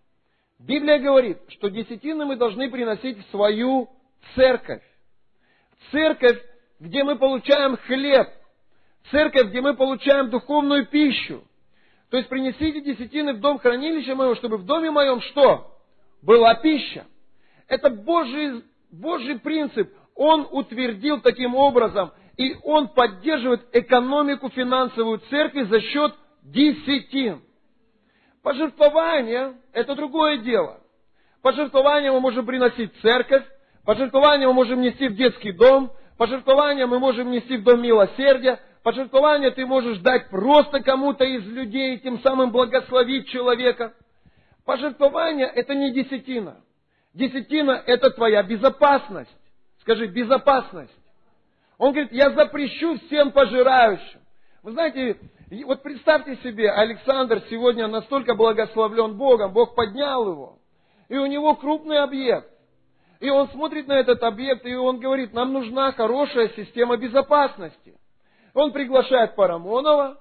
[0.61, 3.91] Библия говорит, что десятины мы должны приносить в свою
[4.37, 4.83] церковь.
[5.91, 6.41] Церковь,
[6.79, 8.29] где мы получаем хлеб,
[9.11, 11.43] церковь, где мы получаем духовную пищу.
[12.11, 15.77] То есть принесите десятины в дом хранилища моего, чтобы в доме моем что?
[16.23, 17.05] Была пища.
[17.67, 18.63] Это Божий,
[18.93, 19.93] Божий принцип.
[20.15, 27.43] Он утвердил таким образом, и он поддерживает экономику финансовую церкви за счет десятин.
[28.43, 30.81] Пожертвование– это другое дело.
[31.43, 33.45] Пожертвование мы можем приносить в церковь,
[33.85, 39.51] пожертвование мы можем нести в детский дом, пожертвование мы можем нести в дом милосердия, пожертвование
[39.51, 43.95] ты можешь дать просто кому-то из людей, тем самым благословить человека.
[44.65, 46.57] Пожертвование– это не десятина.
[47.13, 49.31] Десятина– это твоя безопасность.
[49.81, 50.93] Скажи, безопасность.
[51.79, 54.21] Он говорит, я запрещу всем пожирающим.
[54.63, 55.19] Вы знаете,
[55.65, 60.59] вот представьте себе, Александр сегодня настолько благословлен Богом, Бог поднял его,
[61.09, 62.51] и у него крупный объект.
[63.21, 67.99] И он смотрит на этот объект, и он говорит, нам нужна хорошая система безопасности.
[68.55, 70.19] Он приглашает Парамонова,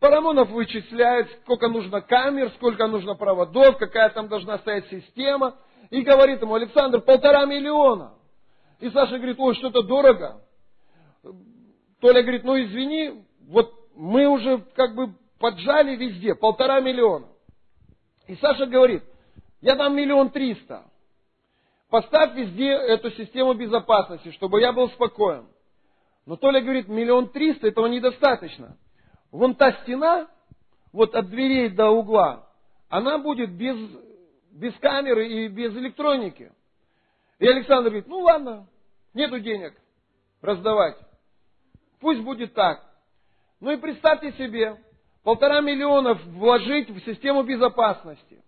[0.00, 5.56] Парамонов вычисляет, сколько нужно камер, сколько нужно проводов, какая там должна стоять система,
[5.90, 8.14] и говорит ему, Александр, полтора миллиона.
[8.80, 10.42] И Саша говорит, ой, что-то дорого.
[12.04, 17.28] Толя говорит, ну извини, вот мы уже как бы поджали везде, полтора миллиона.
[18.26, 19.02] И Саша говорит,
[19.62, 20.84] я дам миллион триста.
[21.88, 25.46] Поставь везде эту систему безопасности, чтобы я был спокоен.
[26.26, 28.76] Но Толя говорит, миллион триста, этого недостаточно.
[29.32, 30.28] Вон та стена,
[30.92, 32.50] вот от дверей до угла,
[32.90, 33.78] она будет без,
[34.50, 36.52] без камеры и без электроники.
[37.38, 38.66] И Александр говорит, ну ладно,
[39.14, 39.72] нету денег
[40.42, 40.98] раздавать.
[42.04, 42.84] Пусть будет так.
[43.60, 44.76] Ну и представьте себе,
[45.22, 48.44] полтора миллиона вложить в систему безопасности,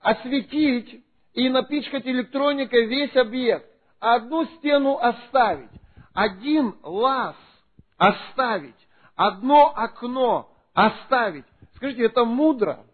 [0.00, 3.70] осветить и напичкать электроникой весь объект,
[4.00, 5.70] одну стену оставить,
[6.12, 7.36] один лаз
[7.98, 11.46] оставить, одно окно оставить.
[11.76, 12.84] Скажите, это мудро?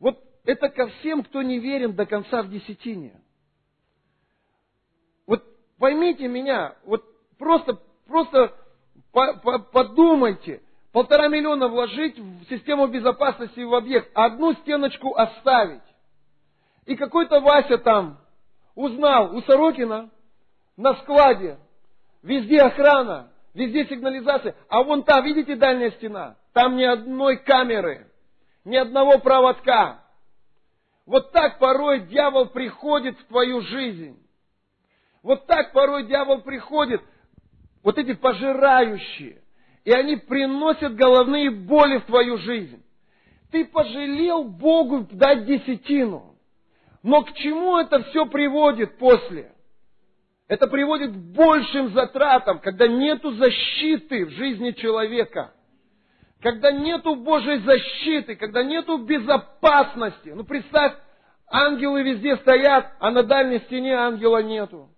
[0.00, 3.20] Вот это ко всем, кто не верен до конца в десятине.
[5.26, 5.44] Вот
[5.76, 7.11] поймите меня, вот
[7.42, 8.54] просто, просто
[9.72, 10.62] подумайте,
[10.92, 15.82] полтора миллиона вложить в систему безопасности в объект, одну стеночку оставить.
[16.86, 18.18] И какой-то Вася там
[18.76, 20.10] узнал у Сорокина
[20.76, 21.58] на складе,
[22.22, 28.06] везде охрана, везде сигнализация, а вон там, видите, дальняя стена, там ни одной камеры,
[28.64, 30.00] ни одного проводка.
[31.06, 34.16] Вот так порой дьявол приходит в твою жизнь.
[35.24, 37.02] Вот так порой дьявол приходит
[37.82, 39.42] вот эти пожирающие,
[39.84, 42.82] и они приносят головные боли в твою жизнь.
[43.50, 46.36] Ты пожалел Богу дать десятину.
[47.02, 49.52] Но к чему это все приводит после?
[50.48, 55.52] Это приводит к большим затратам, когда нету защиты в жизни человека.
[56.40, 60.30] Когда нету Божьей защиты, когда нету безопасности.
[60.30, 60.94] Ну представь,
[61.48, 64.90] ангелы везде стоят, а на дальней стене ангела нету.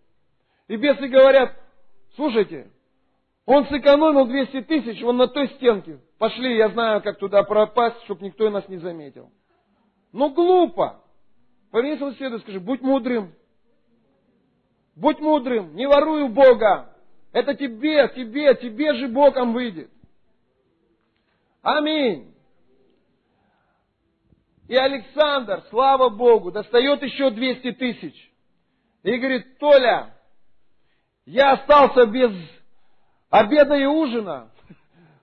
[0.68, 1.52] И бесы говорят,
[2.16, 2.70] слушайте,
[3.46, 6.00] он сэкономил 200 тысяч, он на той стенке.
[6.18, 9.30] Пошли, я знаю, как туда пропасть, чтобы никто нас не заметил.
[10.12, 11.02] Но глупо.
[11.70, 13.34] Повернись соседу и скажи, будь мудрым.
[14.96, 16.94] Будь мудрым, не воруй у Бога.
[17.32, 19.90] Это тебе, тебе, тебе же Богом выйдет.
[21.62, 22.32] Аминь.
[24.68, 28.32] И Александр, слава Богу, достает еще 200 тысяч.
[29.02, 30.14] И говорит, Толя,
[31.26, 32.32] я остался без
[33.34, 34.50] обеда и ужина.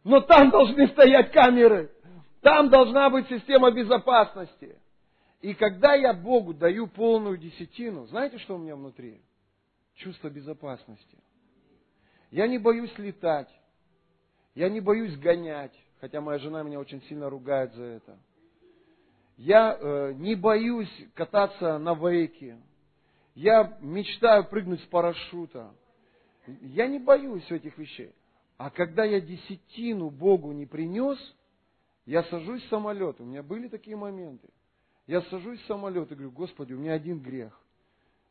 [0.03, 1.91] Но там должны стоять камеры.
[2.41, 4.78] Там должна быть система безопасности.
[5.41, 9.22] И когда я Богу даю полную десятину, знаете, что у меня внутри?
[9.95, 11.18] Чувство безопасности.
[12.32, 13.49] Я не боюсь летать.
[14.55, 15.74] Я не боюсь гонять.
[15.99, 18.18] Хотя моя жена меня очень сильно ругает за это.
[19.38, 22.57] Я э, не боюсь кататься на вейке.
[23.36, 25.72] Я мечтаю прыгнуть с парашюта.
[26.62, 28.14] Я не боюсь этих вещей.
[28.58, 31.18] А когда я десятину Богу не принес,
[32.06, 33.20] я сажусь в самолет.
[33.20, 34.49] У меня были такие моменты.
[35.08, 37.60] Я сажусь в самолет и говорю, Господи, у меня один грех.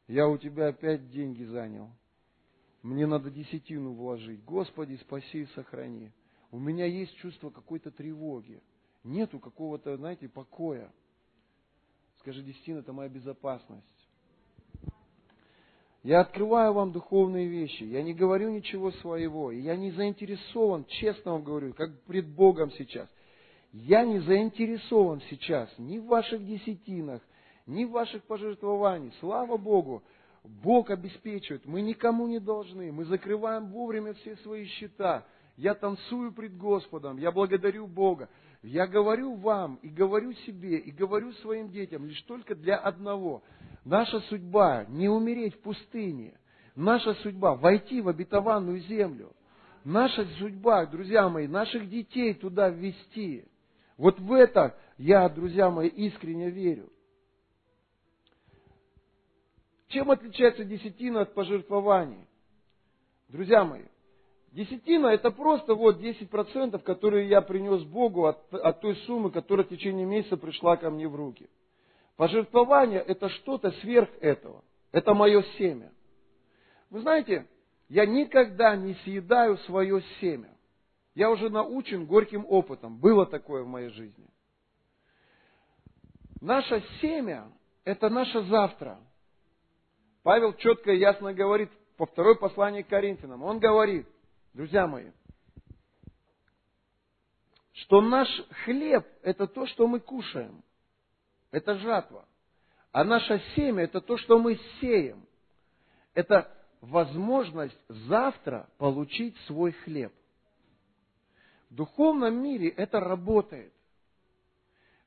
[0.06, 1.90] Я у тебя опять деньги занял.
[2.82, 4.42] Мне надо десятину вложить.
[4.44, 6.12] Господи, спаси и сохрани.
[6.50, 8.62] У меня есть чувство какой-то тревоги.
[9.04, 10.92] Нету какого-то, знаете, покоя.
[12.20, 13.99] Скажи, десятина– это моя безопасность.
[16.02, 17.82] Я открываю вам духовные вещи.
[17.82, 19.50] Я не говорю ничего своего.
[19.50, 23.08] И я не заинтересован, честно вам говорю, как пред Богом сейчас.
[23.72, 27.20] Я не заинтересован сейчас ни в ваших десятинах,
[27.66, 29.12] ни в ваших пожертвованиях.
[29.20, 30.02] Слава Богу,
[30.42, 31.66] Бог обеспечивает.
[31.66, 32.90] Мы никому не должны.
[32.92, 35.26] Мы закрываем вовремя все свои счета.
[35.56, 38.30] я танцую пред Господом, я благодарю Бога.
[38.62, 43.42] Я говорю вам и говорю себе, и говорю своим детям лишь только для одного.
[43.84, 46.38] Наша судьба не умереть в пустыне.
[46.76, 49.32] Наша судьба войти в обетованную землю.
[49.84, 53.44] Наша судьба, друзья мои, наших детей туда ввести.
[53.96, 56.90] Вот в это я, друзья мои, искренне верю.
[59.88, 62.26] Чем отличается десятина от пожертвований?
[63.28, 63.84] Друзья мои,
[64.52, 69.70] десятина это просто вот 10%, которые я принес Богу от, от той суммы, которая в
[69.70, 71.48] течение месяца пришла ко мне в руки.
[72.20, 74.62] Пожертвование это что-то сверх этого.
[74.92, 75.90] Это мое семя.
[76.90, 77.46] Вы знаете,
[77.88, 80.54] я никогда не съедаю свое семя.
[81.14, 82.98] Я уже научен горьким опытом.
[82.98, 84.26] Было такое в моей жизни.
[86.42, 87.50] Наше семя–
[87.84, 89.00] это наше завтра.
[90.22, 93.42] Павел четко и ясно говорит по второй послании к Коринфянам.
[93.42, 94.06] Он говорит,
[94.52, 95.10] друзья мои,
[97.72, 98.28] что наш
[98.66, 100.62] хлеб– это то, что мы кушаем.
[101.50, 102.26] Это жатва.
[102.92, 105.26] А наше семя– это то, что мы сеем.
[106.14, 110.12] Это возможность завтра получить свой хлеб.
[111.70, 113.72] В духовном мире это работает.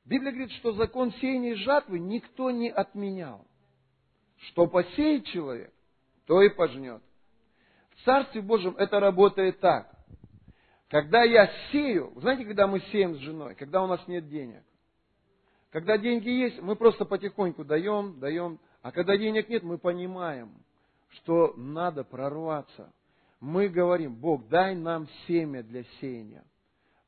[0.04, 3.46] Библия говорит, что закон сеяния и жатвы никто не отменял.
[4.48, 5.72] Что посеет человек,
[6.26, 7.02] то и пожнет.
[7.96, 9.90] В Царстве Божьем это работает так.
[10.88, 14.62] Когда я сею, знаете, когда мы сеем с женой, когда у нас нет денег.
[15.74, 18.60] Когда деньги есть, мы просто потихоньку даем, даем.
[18.80, 20.52] А когда денег нет, мы понимаем,
[21.08, 22.92] что надо прорваться.
[23.40, 26.44] Мы говорим, Бог, дай нам семя для сеяния.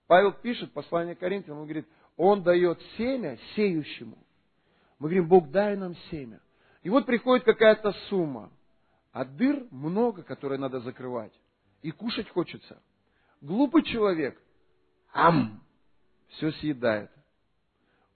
[0.09, 1.87] Павел пишет послание Коринфянам, он говорит,
[2.17, 4.19] он дает семя сеющему.
[4.99, 6.41] Мы говорим, Бог, дай нам семя.
[6.83, 8.51] И вот приходит какая-то сумма,
[9.13, 11.33] а дыр много, которые надо закрывать.
[11.83, 12.83] И кушать хочется.
[13.41, 14.37] Глупый человек,
[15.13, 15.63] ам,
[16.31, 17.13] все съедает.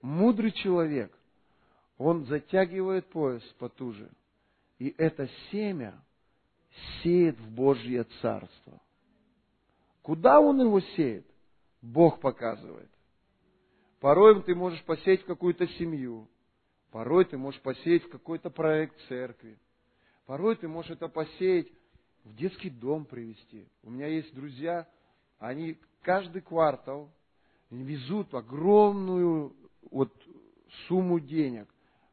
[0.01, 1.15] Мудрый человек,
[1.97, 4.09] он затягивает пояс потуже.
[4.79, 5.93] И это семя
[7.01, 8.81] сеет в Божье Царство.
[10.01, 11.25] Куда он его сеет?
[11.81, 12.89] Бог показывает.
[13.99, 16.27] Порой ты можешь посеять в какую-то семью.
[16.89, 19.59] Порой ты можешь посеять в какой-то проект церкви.
[20.25, 21.67] Порой ты можешь это посеять
[22.23, 23.67] в детский дом привести.
[23.83, 24.87] У меня есть друзья,
[25.37, 27.11] они каждый квартал
[27.69, 29.55] везут огромную
[29.89, 30.13] вот
[30.87, 31.67] сумму денег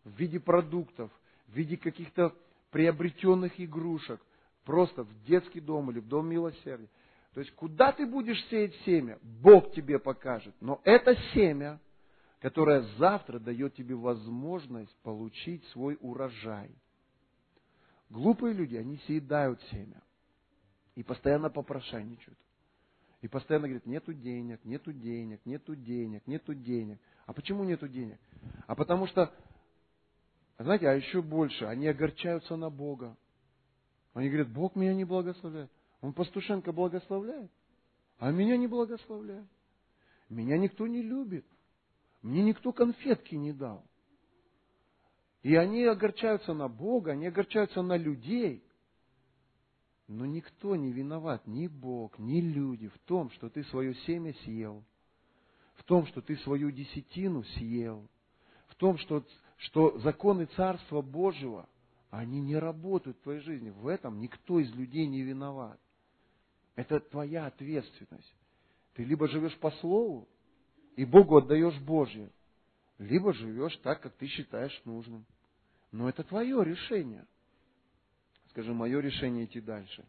[0.05, 1.11] в виде продуктов,
[1.47, 2.35] в виде каких-то
[2.71, 4.21] приобретенных игрушек,
[4.65, 6.89] просто в детский дом или в дом милосердия.
[7.35, 10.55] То есть, куда ты будешь сеять семя, Бог тебе покажет.
[10.61, 11.79] Но это семя,
[12.41, 16.71] которое завтра дает тебе возможность получить свой урожай.
[18.11, 20.03] Глупые люди, они съедают семя.
[20.95, 22.39] И постоянно попрошайничают.
[23.21, 27.01] И постоянно говорят, нету денег, нету денег, нету денег, нету денег.
[27.27, 28.19] А почему нету денег?
[28.67, 29.33] А потому что,
[30.59, 33.17] знаете, а еще больше, они огорчаются на Бога.
[34.15, 35.71] Они говорят, Бог меня не благословляет.
[36.01, 37.51] Он Пастушенко благословляет,
[38.19, 39.49] а меня не благословляет.
[40.29, 41.47] Меня никто не любит.
[42.23, 43.85] Мне никто конфетки не дал.
[45.43, 48.63] И они огорчаются на Бога, они огорчаются на людей.
[50.09, 54.83] Но никто не виноват, ни Бог, ни люди в том, что ты свое семя съел,
[55.75, 58.09] в том, что ты свою десятину съел,
[58.69, 59.23] в том, что,
[59.59, 61.69] что законы Царства Божьего,
[62.11, 63.69] они не работают в твоей жизни.
[63.69, 65.79] В этом никто из людей не виноват.
[66.75, 68.35] Это твоя ответственность.
[68.95, 70.27] Ты либо живешь по слову,
[70.97, 72.31] и Богу отдаешь Божье,
[72.97, 75.27] либо живешь так, как ты считаешь нужным.
[75.93, 77.27] Но это твое решение.
[78.51, 80.05] Скажи, мое решение идти дальше.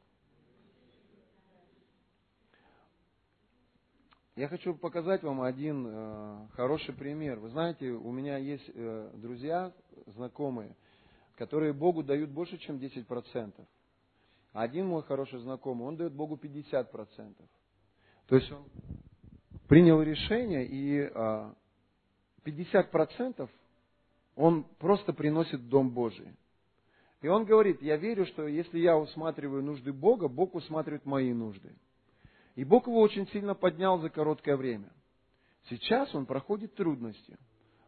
[4.35, 7.39] Я хочу показать вам один э, хороший пример.
[7.39, 9.73] Вы знаете, у меня есть э, друзья,
[10.07, 10.77] знакомые,
[11.35, 13.53] которые Богу дают больше, чем 10%.
[14.53, 17.35] Один мой хороший знакомый, он дает Богу 50%.
[18.27, 18.65] То есть он
[19.67, 21.05] принял решение, и
[22.45, 23.47] 50% а,
[24.35, 26.33] он просто приносит в Дом Божий.
[27.21, 31.75] И он говорит, я верю, что если я усматриваю нужды Бога, Бог усматривает мои нужды.
[32.55, 34.91] И Бог его очень сильно поднял за короткое время.
[35.69, 37.37] Сейчас он проходит трудности.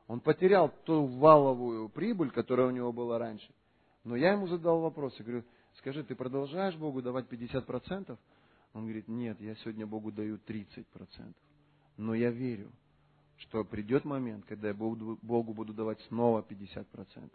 [0.07, 3.49] Он потерял ту валовую прибыль, которая у него была раньше.
[4.03, 5.45] Но я ему задал вопрос, я говорю,
[5.77, 8.17] скажи, ты продолжаешь Богу давать 50%?
[8.73, 10.85] Он говорит, нет, я сегодня Богу даю 30%.
[11.97, 12.71] Но я верю,
[13.37, 17.31] что придет момент, когда я Богу буду давать снова 50%.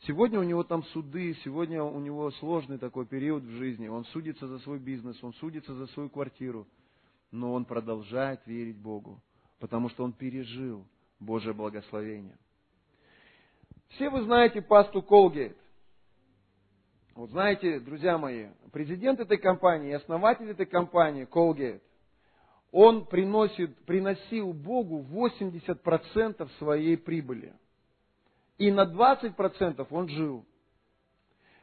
[0.00, 3.88] Сегодня у него там суды, сегодня у него сложный такой период в жизни.
[3.88, 6.66] Он судится за свой бизнес, он судится за свою квартиру.
[7.32, 9.20] но он продолжает верить Богу,
[9.58, 10.86] потому что он пережил
[11.18, 12.38] Божье благословение.
[13.88, 15.56] Все вы знаете пасту Колгейт.
[17.14, 21.80] Вот знаете, друзья мои, президент этой компании, основатель этой компании, Colgate,
[22.72, 27.54] он приносит, приносил Богу 80% своей прибыли.
[28.58, 30.44] И на 20% он жил.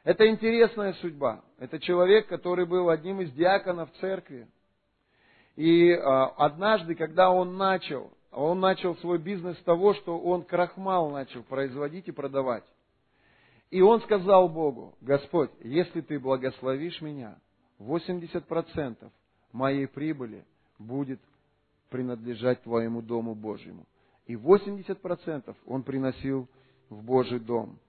[0.03, 1.43] Это интересная судьба.
[1.59, 4.47] Это человек, который был одним из диаконов церкви.
[5.55, 11.11] И а, однажды, когда он начал, он начал свой бизнес с того, что он крахмал
[11.11, 12.63] начал производить и продавать.
[13.69, 17.37] И он сказал Богу, Господь, если ты благословишь меня,
[17.79, 19.11] 80%
[19.51, 20.45] моей прибыли
[20.77, 21.19] будет
[21.89, 23.85] принадлежать Твоему Дому Божьему.
[24.25, 26.47] И 80% он приносил
[26.89, 27.79] в Божий дом.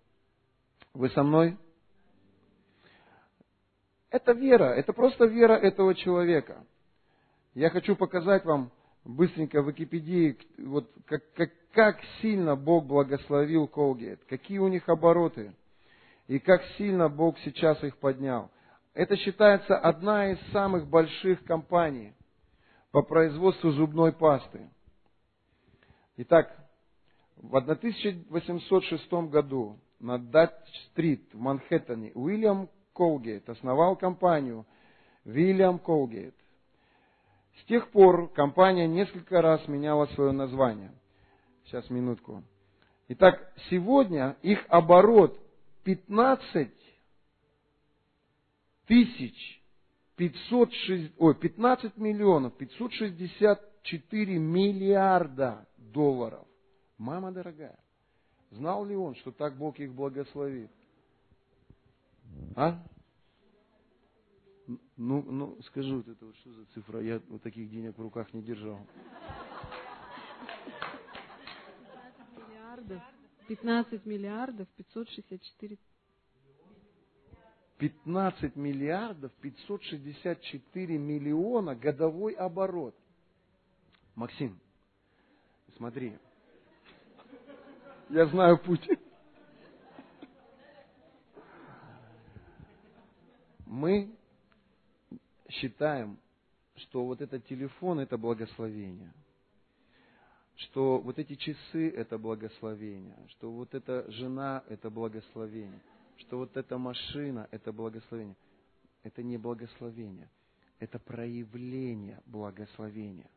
[0.92, 1.56] Вы со мной?
[4.10, 6.64] Это вера, это просто вера этого человека.
[7.54, 8.70] Я хочу показать вам
[9.04, 15.54] быстренько в Википедии, вот как, как, как сильно Бог благословил Колгейт, какие у них обороты–
[16.26, 18.50] и как сильно Бог сейчас их поднял.
[18.94, 22.14] Это считается одна из самых больших компаний
[22.92, 24.70] по производству зубной пасты.
[26.16, 26.54] Итак,
[27.50, 34.66] в 1806 году на Датч-стрит в Манхэттене Уильям Колгейт основал компанию
[35.24, 36.34] Уильям Колгейт.
[37.60, 40.92] С тех пор компания несколько раз меняла свое название.
[41.64, 42.42] Сейчас, минутку.
[43.08, 45.38] Итак, сегодня их оборот
[45.84, 46.70] 15
[48.86, 49.62] тысяч
[50.16, 56.46] 506, ой, 15 миллионов 564 миллиарда долларов.
[57.04, 57.78] Мама дорогая,
[58.50, 60.70] знал ли он, что так Бог их благословит?
[62.56, 62.82] А?
[64.96, 67.02] Ну, ну, скажу вот это вот, что за цифра?
[67.02, 68.80] Я вот таких денег в руках не держал.
[72.38, 73.02] Миллиардов.
[73.48, 75.76] 15 миллиардов 564
[77.76, 82.96] 15 миллиардов 564 миллиона годовой оборот.
[84.14, 84.58] Максим,
[85.76, 86.16] смотри.
[88.14, 88.88] Я знаю путь.
[93.66, 94.14] Мы
[95.48, 96.16] считаем,
[96.76, 99.12] что вот этот телефон– это благословение–
[100.56, 105.80] что вот эти часы– это благословение, что вот эта жена– это благословение,
[106.18, 108.36] что вот эта машина– это благословение.
[109.02, 110.30] Это не благословение,
[110.78, 113.28] это проявление благословения.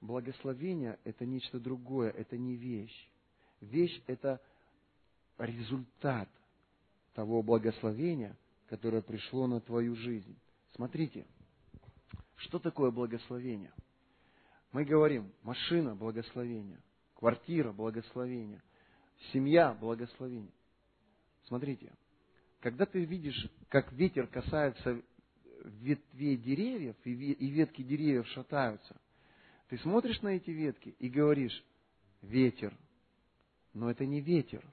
[0.00, 3.10] Благословение– это нечто другое, это не вещь.
[3.60, 4.40] Вещь– это
[5.38, 6.28] результат
[7.14, 8.36] того благословения,
[8.68, 10.36] которое пришло на твою жизнь.
[10.74, 11.26] Смотрите,
[12.36, 13.72] что такое благословение–
[14.72, 16.80] мы говорим, машина– благословение,
[17.14, 18.62] квартира– благословение,
[19.32, 20.52] семья– благословение.
[21.46, 21.92] Смотрите,
[22.60, 25.02] когда ты видишь, как ветер касается
[25.64, 28.96] ветвей деревьев, и ветки деревьев шатаются,
[29.68, 31.64] ты смотришь на эти ветки и говоришь,
[32.22, 32.72] ветер.
[33.74, 34.64] Но это не ветер.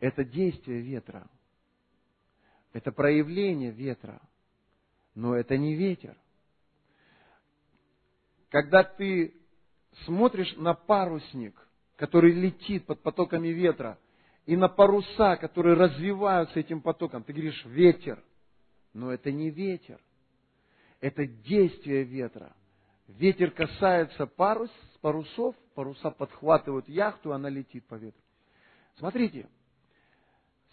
[0.00, 1.28] Это действие ветра.
[2.72, 4.20] Это проявление ветра.
[5.14, 6.16] Но это не ветер
[8.56, 9.34] когда ты
[10.04, 11.54] смотришь на парусник,
[11.96, 13.98] который летит под потоками ветра,
[14.46, 18.22] и на паруса, которые развиваются этим потоком, ты говоришь ветер.
[18.94, 20.00] Но это не ветер.
[21.00, 22.54] Это действие ветра.
[23.08, 28.20] Ветер касается парус, парусов, паруса подхватывают яхту, она летит по ветру.
[28.96, 29.48] Смотрите,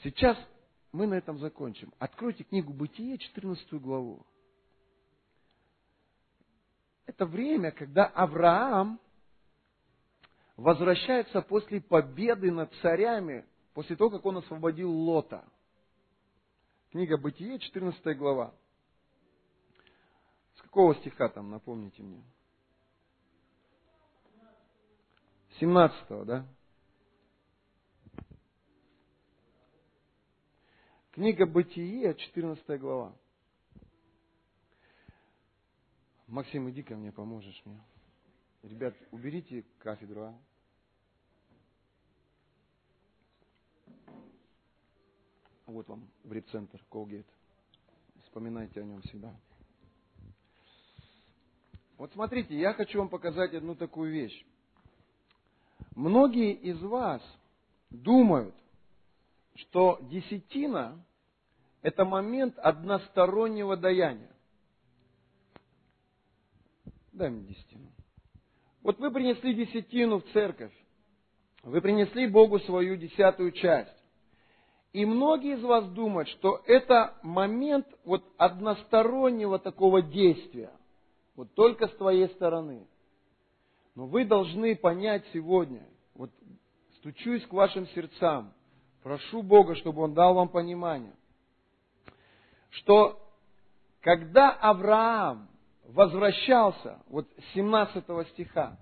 [0.02, 0.38] сейчас
[0.92, 1.93] мы на этом закончим.
[2.00, 4.26] Откройте книгу Бытие, 14 главу.
[7.05, 9.00] Это время, когда Авраам
[10.58, 15.46] возвращается после победы над царями, после того, как он освободил Лота.
[16.92, 18.54] Книга Бытие, 14 глава.
[20.74, 22.24] Какого стиха там, напомните мне?
[25.59, 26.47] 17, да?
[31.12, 33.13] Книга Бытие, 14 глава.
[36.25, 37.79] Максим, иди ко мне, поможешь мне.
[38.63, 40.39] Ребят, уберите кафедру, а?
[45.67, 47.28] Вот вам в репцентр Колгейт.
[48.24, 49.39] Вспоминайте о нем всегда.
[51.97, 54.45] Вот смотрите, я хочу вам показать одну такую вещь.
[55.95, 57.21] Многие из вас
[57.89, 58.55] думают,
[59.55, 61.03] что десятина–
[61.82, 64.32] это момент одностороннего даяния.
[67.11, 67.91] дай мне десятину.
[68.82, 70.74] Вот вы принесли десятину в церковь,
[71.61, 73.93] вы принесли Богу свою десятую часть.
[74.91, 80.71] И многие из вас думают, что это момент вот одностороннего такого действия,
[81.36, 82.88] вот только с твоей стороны.
[83.96, 85.86] Но вы должны понять сегодня,
[86.16, 86.32] вот
[86.97, 88.54] стучусь к вашим сердцам,
[89.04, 91.14] прошу Бога, чтобы Он дал вам понимание,
[92.70, 93.20] что
[94.01, 95.47] когда Авраам
[95.86, 98.78] возвращался, вот 17 стиха,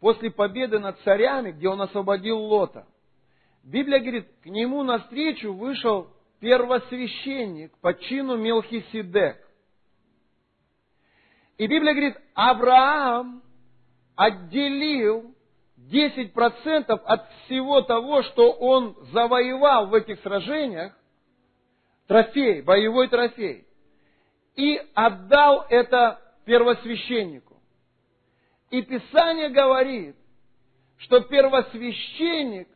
[0.00, 2.86] после победы над царями, где он освободил Лота,
[3.62, 6.08] Библия говорит, к нему навстречу вышел
[6.40, 9.45] первосвященник по чину Мелхиседек.
[11.58, 13.42] И Библия говорит, Авраам
[14.14, 15.34] отделил
[15.90, 20.92] 10% от всего того, что он завоевал в этих сражениях,
[22.06, 23.66] трофей, боевой трофей,
[24.54, 27.60] и отдал это первосвященнику.
[28.70, 30.16] И Писание говорит,
[30.98, 32.68] что первосвященник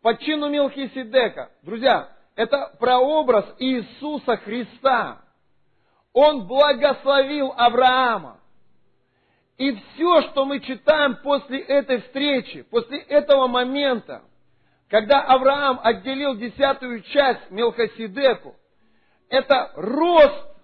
[0.00, 5.22] по чину Мелхиседека, друзья, это прообраз Иисуса Христа.
[6.16, 8.40] Он благословил Авраама.
[9.58, 14.22] И все, что мы читаем после этой встречи, после этого момента,
[14.88, 18.56] когда Авраам отделил десятую часть Мелхоседеку,
[19.28, 20.56] это рост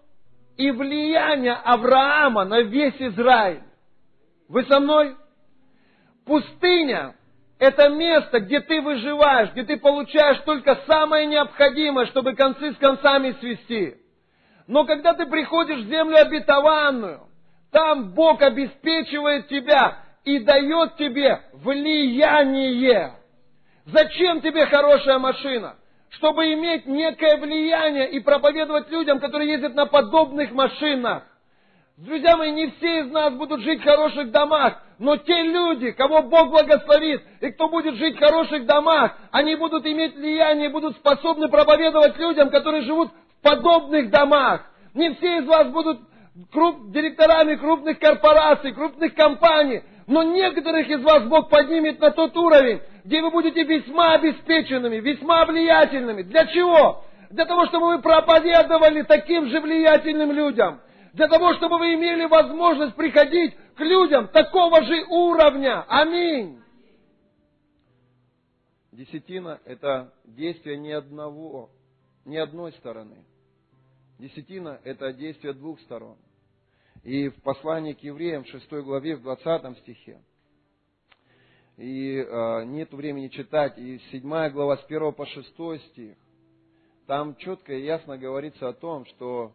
[0.57, 3.63] и влияние Авраама на весь Израиль.
[4.49, 5.19] Вы со мной?
[6.25, 7.15] Пустыня–
[7.59, 13.33] это место, где ты выживаешь, где ты получаешь только самое необходимое, чтобы концы с концами
[13.33, 14.02] свести.
[14.73, 17.27] Но когда ты приходишь в землю обетованную,
[17.71, 23.13] там Бог обеспечивает тебя и дает тебе влияние.
[23.85, 25.77] Зачем тебе хорошая машина?
[26.09, 31.25] Чтобы иметь некое влияние и проповедовать людям, которые ездят на подобных машинах.
[31.99, 36.23] Друзья мои, не все из нас будут жить в хороших домах, но те люди, кого
[36.23, 41.49] Бог благословит, и кто будет жить в хороших домах, они будут иметь влияние, будут способны
[41.49, 43.11] проповедовать людям, которые живут
[43.43, 44.71] подобных домах.
[44.95, 46.01] Не все из вас будут
[46.51, 52.81] круп, директорами крупных корпораций, крупных компаний, но некоторых из вас Бог поднимет на тот уровень,
[53.05, 56.23] где вы будете весьма обеспеченными, весьма влиятельными.
[56.23, 57.05] Для чего?
[57.31, 60.81] Для того, чтобы вы проповедовали таким же влиятельным людям.
[61.15, 65.85] Для того, чтобы вы имели возможность приходить к людям такого же уровня.
[65.89, 66.61] Аминь.
[68.93, 71.71] Десятина– это действие ни одного,
[72.27, 73.25] ни одной стороны.
[74.19, 76.17] Десятина– это действие двух сторон.
[77.03, 80.21] И в послании к евреям, в 6 главе, в 20 стихе,
[81.77, 85.49] и э, нет времени читать, и 7 глава с 1 по 6
[85.91, 86.17] стих,
[87.07, 89.53] там четко и ясно говорится о том, что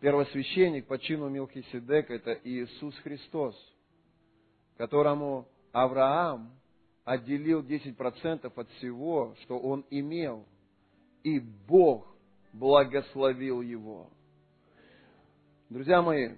[0.00, 3.54] первосвященник по чину Милхиседека– это Иисус Христос,
[4.76, 6.50] которому Авраам
[7.04, 10.44] отделил 10% от всего, что он имел,
[11.22, 12.06] и Бог
[12.52, 14.08] благословил его.
[15.68, 16.30] Друзья мои,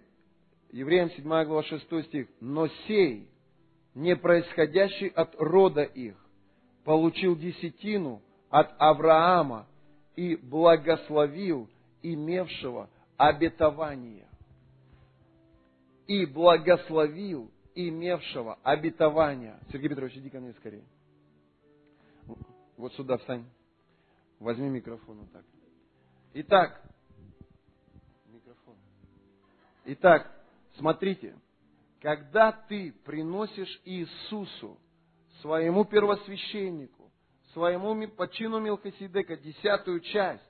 [0.72, 2.28] Евреям 7 глава 6 стих.
[2.40, 3.28] «Но сей,
[3.94, 6.16] не происходящий от рода их,
[6.84, 9.66] получил десятину от Авраама
[10.16, 11.68] и благословил
[12.02, 14.26] имевшего обетование».
[16.06, 19.58] И благословил имевшего обетование.
[19.70, 20.84] Сергей Петрович, иди ко мне скорее.
[22.76, 23.44] Вот сюда встань.
[24.40, 25.44] Возьми микрофон вот так.
[26.34, 26.80] Итак,
[28.32, 28.74] микрофон.
[29.84, 30.30] Итак,
[30.78, 31.34] смотрите,
[32.00, 34.78] когда ты приносишь Иисусу,
[35.42, 37.10] своему первосвященнику,
[37.52, 40.42] своему почину Милхасидека десятую часть,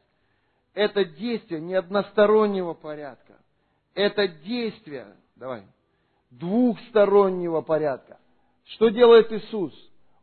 [0.72, 3.40] это действие не одностороннего порядка.
[3.94, 5.64] Это действие, давай,
[6.30, 8.20] двухстороннего порядка.
[8.66, 9.74] Что делает Иисус?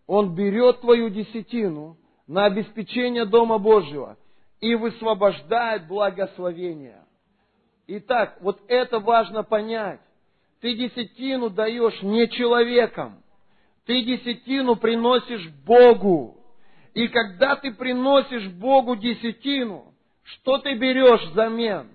[0.07, 4.18] Он берет твою десятину на обеспечение Дома Божьего–
[4.61, 7.03] и высвобождает благословение.
[7.88, 10.02] Итак, вот это важно понять.
[10.61, 13.23] Ты десятину даешь не человекам.
[13.86, 16.38] Ты десятину приносишь Богу.
[16.94, 21.90] И когда ты приносишь Богу десятину, что ты берешь взамен?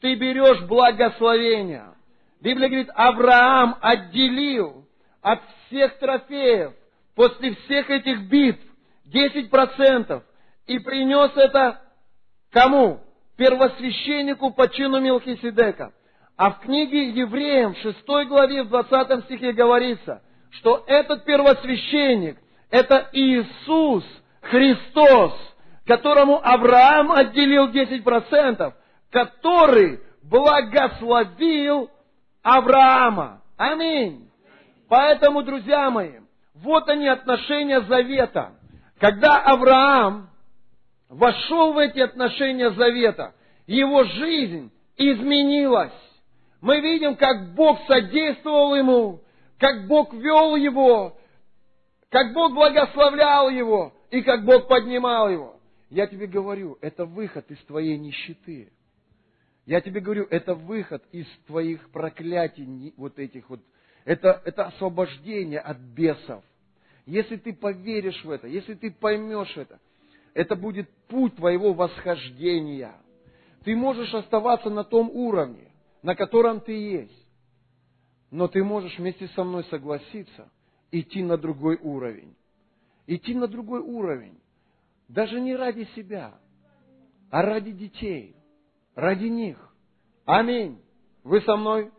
[0.00, 1.94] Ты берешь благословение.
[2.40, 4.86] Библия говорит, Авраам отделил
[5.20, 6.72] от всех трофеев
[7.14, 8.60] после всех этих битв
[9.12, 10.22] 10%
[10.66, 11.80] и принес это
[12.52, 13.00] Кому?
[13.36, 15.92] Первосвященнику по чину Милхиседека.
[16.36, 22.38] А в книге Евреям, в 6 главе, в 20 стихе говорится, что этот первосвященник,
[22.70, 24.04] это Иисус
[24.40, 25.32] Христос,
[25.86, 28.72] которому Авраам отделил 10%,
[29.10, 31.90] который благословил
[32.42, 33.42] Авраама.
[33.56, 34.30] Аминь.
[34.88, 36.20] Поэтому, друзья мои,
[36.54, 38.52] вот они отношения завета.
[38.98, 40.29] Когда Авраам
[41.10, 43.34] вошел в эти отношения завета,
[43.66, 45.92] его жизнь изменилась.
[46.60, 49.20] Мы видим, как Бог содействовал ему,
[49.58, 51.18] как Бог вел его,
[52.10, 55.60] как Бог благословлял его и как Бог поднимал его.
[55.90, 58.72] Я тебе говорю, это выход из твоей нищеты.
[59.66, 63.60] Я тебе говорю, это выход из твоих проклятий, вот этих вот.
[64.04, 66.42] Это, это освобождение от бесов.
[67.06, 69.78] Если ты поверишь в это, если ты поймешь это,
[70.34, 72.94] это будет путь твоего восхождения.
[73.64, 77.26] Ты можешь оставаться на том уровне, на котором ты есть.
[78.30, 80.50] Но ты можешь вместе со мной согласиться,
[80.92, 82.34] идти на другой уровень.
[83.06, 84.38] Идти на другой уровень.
[85.08, 86.34] Даже не ради себя,
[87.30, 88.36] а ради детей,
[88.94, 89.58] ради них.
[90.24, 90.80] Аминь.
[91.24, 91.90] Вы со мной?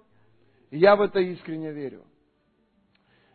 [0.72, 2.06] Я в это искренне верю.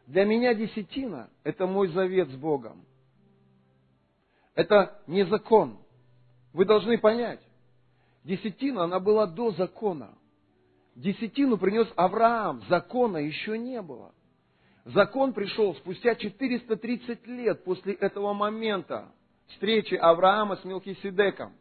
[0.07, 2.87] Для меня десятина– это мой завет с Богом.
[4.57, 5.79] Это не закон.
[6.53, 7.41] Вы должны понять.
[8.25, 10.19] Десятина, она была до закона.
[10.97, 14.13] Десятину принес Авраам, закона еще не было.
[14.87, 19.13] Закон пришел спустя 430 лет после этого момента
[19.49, 21.53] встречи Авраама с Мелхиседеком.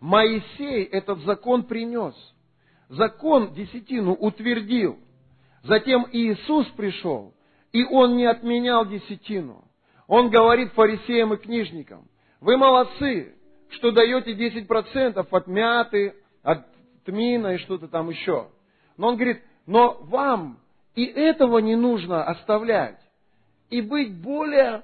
[0.00, 2.14] Моисей этот закон принес.
[2.88, 4.98] Закон десятину утвердил.
[5.62, 7.34] Затем Иисус пришел,
[7.70, 9.64] и он не отменял десятину.
[10.08, 12.08] Он говорит фарисеям и книжникам,
[12.42, 13.36] вы молодцы,
[13.68, 16.66] что даете 10% от мяты, от
[17.04, 18.48] тмина и что-то там еще.
[18.96, 20.58] Но он говорит, но вам
[20.96, 22.98] и этого не нужно оставлять.
[23.70, 24.82] И быть более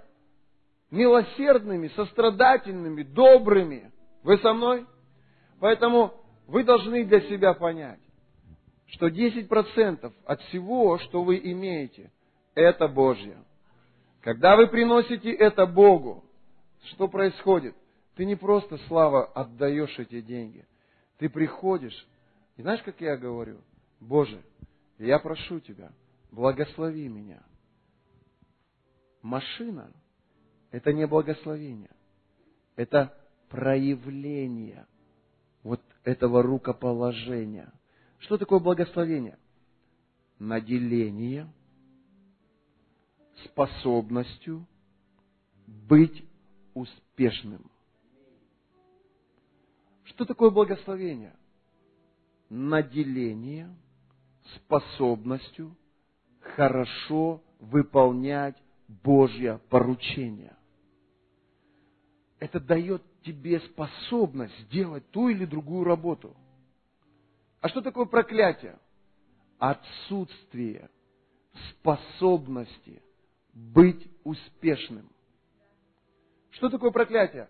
[0.93, 3.90] милосердными, сострадательными, добрыми.
[4.22, 4.86] Вы со мной?
[5.59, 6.14] Поэтому
[6.47, 8.01] вы должны для себя понять,
[8.86, 12.12] что 10% от всего, что вы имеете,
[12.55, 13.36] это Божье.
[14.20, 16.24] Когда вы приносите это Богу,
[16.84, 17.74] что происходит?
[18.14, 20.66] Ты не просто, Слава, отдаешь эти деньги.
[21.18, 22.06] Ты приходишь,
[22.56, 23.60] и знаешь, как я говорю?
[24.00, 24.42] Боже,
[24.98, 25.92] я прошу Тебя,
[26.30, 27.42] благослови меня.
[29.22, 29.92] Машина–
[30.70, 31.90] это не благословение.
[32.76, 33.14] Это
[33.48, 34.86] проявление
[35.62, 37.72] вот этого рукоположения.
[38.18, 39.38] Что такое благословение?
[40.38, 41.52] Наделение
[43.44, 44.66] способностью
[45.66, 46.27] быть
[46.78, 47.70] успешным.
[50.05, 51.34] Что такое благословение?
[52.48, 53.74] Наделение
[54.55, 55.76] способностью
[56.40, 58.56] хорошо выполнять
[58.88, 60.56] Божье поручение.
[62.38, 66.34] Это дает тебе способность сделать ту или другую работу.
[67.60, 68.78] А что такое проклятие?
[69.59, 70.88] Отсутствие
[71.70, 73.02] способности
[73.52, 75.10] быть успешным.
[76.59, 77.48] Что такое проклятие?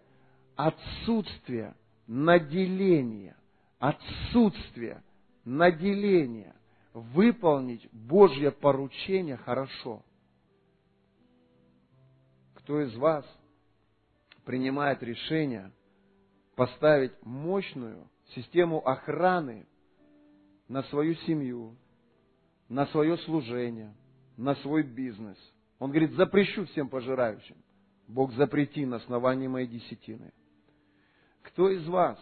[0.55, 1.74] Отсутствие
[2.06, 3.35] наделения,
[3.78, 5.02] отсутствие
[5.47, 6.55] наделения
[6.93, 10.02] выполнить Божье поручение хорошо.
[12.56, 13.24] Кто из вас
[14.44, 15.72] принимает решение
[16.55, 19.66] поставить мощную систему охраны
[20.68, 21.76] на свою семью,
[22.68, 23.94] на свое служение,
[24.36, 25.39] на свой бизнес.
[25.78, 27.56] Он говорит, запрещу всем пожирающим.
[28.09, 30.32] Бог запрети на основании моей десятины.
[31.43, 32.18] Кто из вас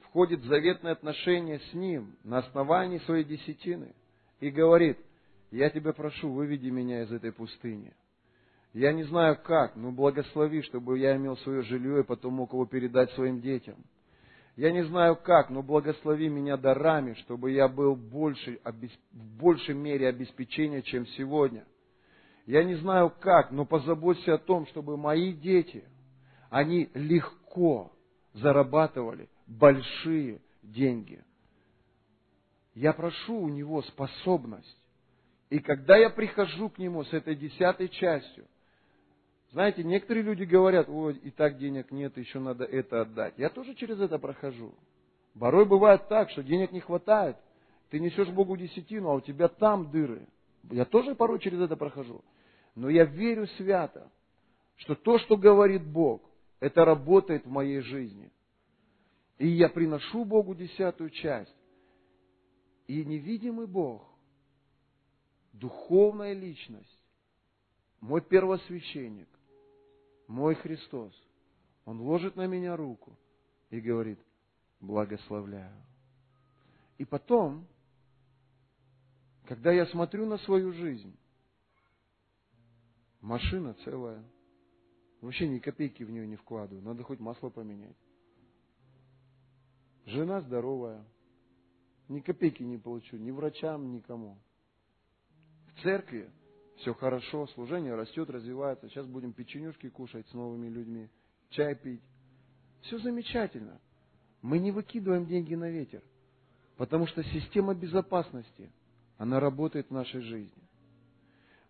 [0.00, 3.94] входит в заветное отношение с Ним на основании своей десятины
[4.40, 4.98] и говорит,
[5.52, 7.92] я тебя прошу, выведи меня из этой пустыни.
[8.72, 12.66] Я не знаю как, но благослови, чтобы я имел свое жилье и потом мог его
[12.66, 13.76] передать своим детям.
[14.56, 20.08] Я не знаю как, но благослови меня дарами, чтобы я был больше, в большей мере
[20.08, 21.64] обеспечения, чем сегодня.
[22.46, 25.84] Я не знаю как, но позаботься о том, чтобы мои дети,
[26.50, 27.92] они легко
[28.34, 31.22] зарабатывали большие деньги.
[32.74, 34.78] Я прошу у него способность.
[35.50, 38.46] И когда я прихожу к нему с этой десятой частью,
[39.52, 43.34] знаете, некоторые люди говорят, ой, и так денег нет, еще надо это отдать.
[43.36, 44.74] Я тоже через это прохожу.
[45.38, 47.36] Порой бывает так, что денег не хватает.
[47.90, 50.26] Ты несешь Богу десятину, а у тебя там дыры.
[50.70, 52.22] Я тоже порой через это прохожу.
[52.74, 54.10] Но я верю свято,
[54.76, 56.22] что то, что говорит Бог,
[56.60, 58.30] это работает в моей жизни.
[59.38, 61.54] И я приношу Богу десятую часть.
[62.86, 64.06] И невидимый Бог,
[65.52, 66.98] духовная личность,
[68.00, 69.28] мой первосвященник,
[70.26, 71.12] мой Христос,
[71.84, 73.16] Он ложит на меня руку
[73.70, 74.18] и говорит,
[74.80, 75.76] благословляю.
[76.98, 77.66] И потом,
[79.46, 81.14] Когда я смотрю на свою жизнь,
[83.22, 84.22] машина целая,
[85.22, 87.96] вообще ни копейки в нее не вкладываю, надо хоть масло поменять.
[90.04, 91.04] Жена здоровая,
[92.08, 94.36] ни копейки не получу, ни врачам, никому.
[95.68, 96.30] В церкви
[96.76, 98.88] все хорошо, служение растет, развивается.
[98.88, 101.08] Сейчас будем печенюшки кушать с новыми людьми,
[101.50, 102.02] чай пить.
[102.82, 103.80] Все замечательно.
[104.42, 106.02] Мы не выкидываем деньги на ветер,
[106.76, 108.72] потому что система безопасности,
[109.16, 110.62] она работает в нашей жизни.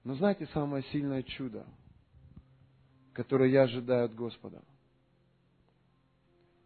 [0.05, 1.67] Но знаете самое сильное чудо,
[3.13, 4.63] которое я ожидаю от Господа?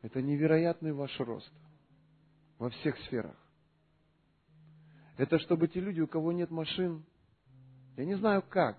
[0.02, 1.52] Это невероятный ваш рост
[2.58, 3.36] во всех сферах.
[5.16, 7.04] Это чтобы те люди, у кого нет машин,
[7.96, 8.78] я не знаю как,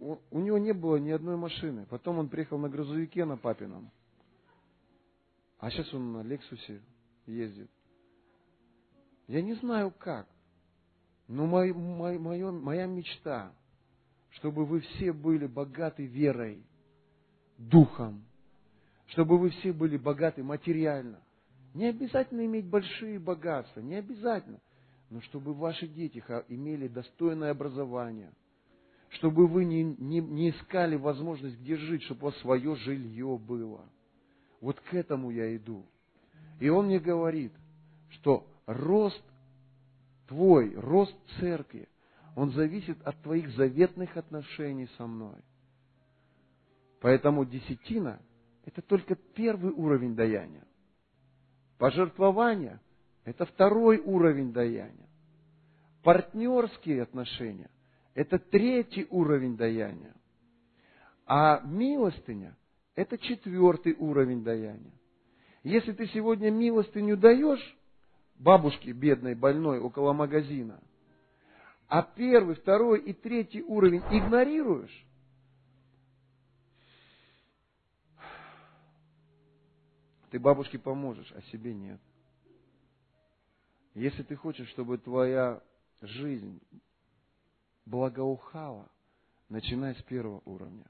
[0.00, 1.86] у него не было ни одной машины.
[1.86, 3.90] Потом он приехал на грузовике на папином.
[5.58, 6.80] А сейчас он на Лексусе
[7.26, 7.70] ездит.
[9.28, 10.26] Я не знаю как.
[11.30, 13.52] Но мой, мой, мое, моя мечта,
[14.30, 16.60] чтобы вы все были богаты верой,
[17.56, 18.24] духом,
[19.06, 21.20] чтобы вы все были богаты материально.
[21.72, 24.58] Не обязательно иметь большие богатства, не обязательно.
[25.08, 28.32] Но чтобы ваши дети имели достойное образование,
[29.10, 33.88] чтобы вы не, не, не искали возможность где жить, чтобы у вас свое жилье было.
[34.60, 35.86] Вот к этому я иду.
[36.58, 37.52] И он мне говорит,
[38.08, 39.22] что рост
[40.30, 41.88] твой рост церкви,
[42.36, 45.42] он зависит от твоих заветных отношений со мной.
[47.00, 48.20] Поэтому десятина–
[48.64, 50.64] это только первый уровень даяния.
[51.78, 52.78] Пожертвование–
[53.24, 55.08] это второй уровень даяния.
[56.04, 57.68] Партнерские отношения–
[58.14, 60.14] это третий уровень даяния.
[61.26, 62.56] А милостыня–
[62.94, 64.94] это четвертый уровень даяния.
[65.64, 67.76] Если ты сегодня милостыню даешь,
[68.40, 70.80] бабушки бедной, больной около магазина,
[71.88, 75.06] а первый, второй и третий уровень игнорируешь,
[80.30, 82.00] ты бабушке поможешь, а себе нет.
[83.94, 85.60] Если ты хочешь, чтобы твоя
[86.00, 86.62] жизнь
[87.84, 88.88] благоухала,
[89.48, 90.86] начинай с первого уровня,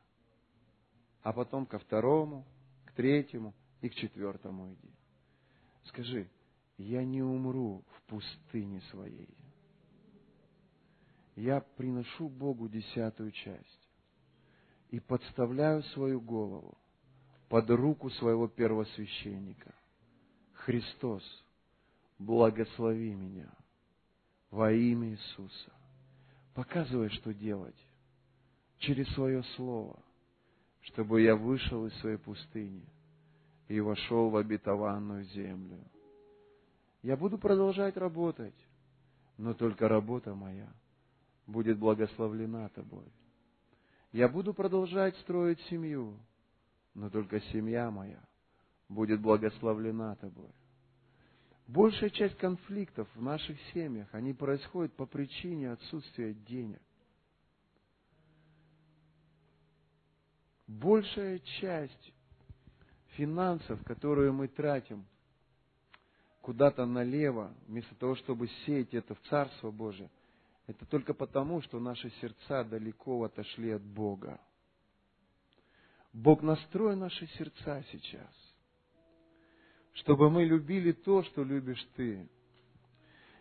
[1.23, 2.45] а потом ко второму,
[2.85, 4.91] к третьему и к четвертому иди.
[5.87, 6.29] Скажи,
[6.83, 9.29] я не умру в пустыне своей.
[11.37, 13.89] Я приношу Богу десятую часть
[14.91, 16.77] и подставляю свою голову
[17.49, 19.75] под руку своего первосвященника.
[20.55, 21.23] Христос,
[22.19, 23.51] благослови меня
[24.51, 25.73] во имя Иисуса.
[26.55, 27.77] Показывай, что делать
[28.79, 29.99] через свое Слово,
[30.81, 32.85] чтобы я вышел из своей пустыни
[33.69, 35.79] и вошел в обетованную землю.
[37.03, 38.55] Я буду продолжать работать,
[39.39, 40.71] но только работа моя
[41.47, 43.07] будет благословлена тобой.
[44.13, 46.19] Я буду продолжать строить семью,
[46.95, 48.23] но только семья моя
[48.89, 50.51] будет благословлена тобой.
[51.67, 56.83] Большая часть конфликтов в наших семьях, они происходят по причине отсутствия денег.
[60.67, 62.13] Большая часть
[63.17, 65.07] финансов, которые мы тратим
[66.43, 70.11] куда-то налево, вместо того, чтобы сеять это в Царство Божие,
[70.67, 74.41] это только потому, что наши сердца далеко отошли от Бога.
[76.13, 78.55] Бог настрой наши сердца сейчас,
[79.95, 82.29] чтобы мы любили то, что любишь Ты,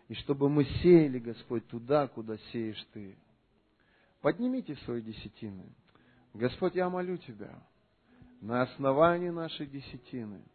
[0.08, 3.16] и чтобы мы сеяли, Господь, туда, куда сеешь Ты.
[4.20, 5.72] Поднимите свои десятины.
[6.34, 7.60] Господь, я молю Тебя,
[8.40, 10.42] на основании нашей десятины–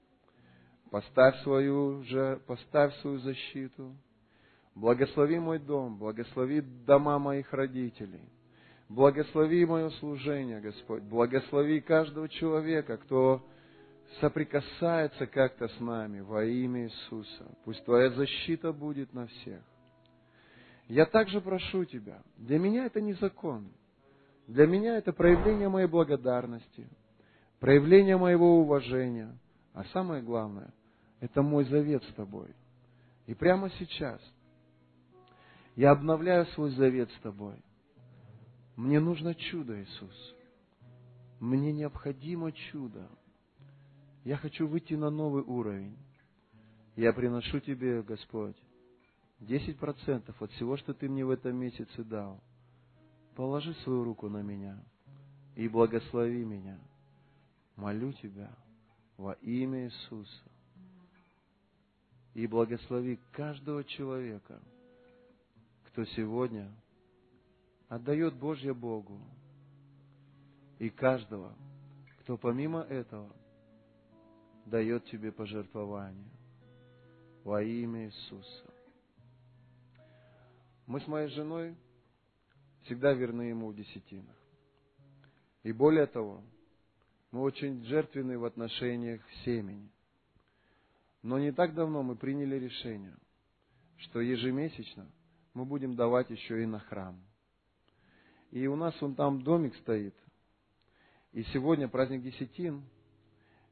[0.95, 3.93] Поставь свою, же, поставь свою защиту.
[4.75, 8.21] Благослови мой дом, благослови дома моих родителей.
[8.87, 11.03] Благослови мое служение, Господь.
[11.03, 13.45] Благослови каждого человека, кто
[14.21, 17.45] соприкасается как-то с нами во имя Иисуса.
[17.65, 19.61] Пусть Твоя защита будет на всех.
[20.87, 23.67] Я также прошу Тебя, для меня это не закон.
[24.47, 26.87] Для меня это проявление моей благодарности,
[27.59, 29.37] проявление моего уважения,
[29.73, 30.73] а самое главное–
[31.25, 32.53] это мой завет с тобой.
[33.25, 34.21] И прямо сейчас
[35.75, 37.57] я обновляю свой завет с тобой.
[38.75, 40.35] Мне нужно чудо, Иисус.
[41.39, 43.09] Мне необходимо чудо.
[44.23, 45.97] Я хочу выйти на новый уровень.
[46.95, 48.55] Я приношу Тебе, Господь,
[49.41, 52.39] 10% от всего, что Ты мне в этом месяце дал.
[53.35, 54.79] Положи свою руку на меня
[55.55, 56.79] и благослови меня.
[57.75, 58.51] Молю Тебя
[59.17, 60.54] во имя Иисуса
[62.35, 64.61] и благослови каждого человека,
[65.85, 66.69] кто сегодня
[67.87, 69.19] отдает Божье Богу,
[70.77, 71.55] и каждого,
[72.19, 73.33] кто помимо этого
[74.65, 76.29] дает тебе пожертвование
[77.45, 78.73] во имя Иисуса.
[80.87, 81.77] Мы с моей женой
[82.83, 84.35] всегда верны Ему в десятинах.
[85.63, 86.43] И более того,
[87.31, 89.89] мы очень жертвенны в отношениях семени.
[91.25, 93.15] Но не так давно мы приняли решение,
[93.97, 95.07] что ежемесячно
[95.55, 97.19] мы будем давать еще и на храм.
[98.51, 100.13] И у нас вон там домик стоит.
[101.31, 102.83] И сегодня праздник Десятин.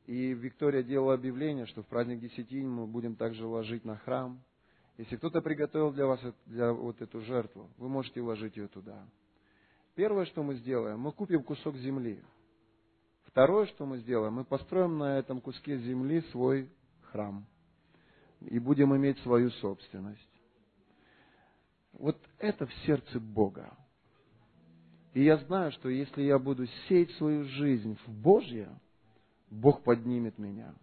[0.08, 4.44] И Виктория делала объявление, что в праздник Десятин мы будем также ложить на храм.
[4.98, 9.06] Если кто-то приготовил для вас для вот эту жертву, вы можете вложить ее туда.
[9.94, 12.20] Первое, что мы сделаем, мы купим кусок земли.
[13.26, 16.68] Второе, что мы сделаем, мы построим на этом куске земли свой
[17.14, 17.46] храм.
[18.42, 20.20] И будем иметь свою собственность.
[21.94, 23.72] Вот это в сердце Бога.
[25.14, 28.68] И я знаю, что если я буду сеять свою жизнь в Божье,
[29.50, 30.74] Бог поднимет меня.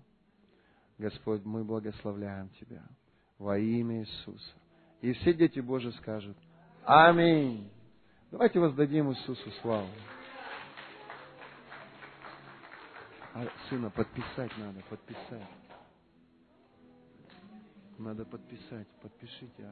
[0.99, 2.83] Господь, мы благословляем Тебя
[3.39, 4.53] во имя Иисуса.
[5.01, 6.37] И все дети Божьи скажут
[6.85, 7.71] Аминь.
[8.31, 9.89] Давайте воздадим Иисусу славу.
[13.35, 15.49] А сына подписать надо, подписать.
[18.01, 19.63] Надо подписать, подпишите,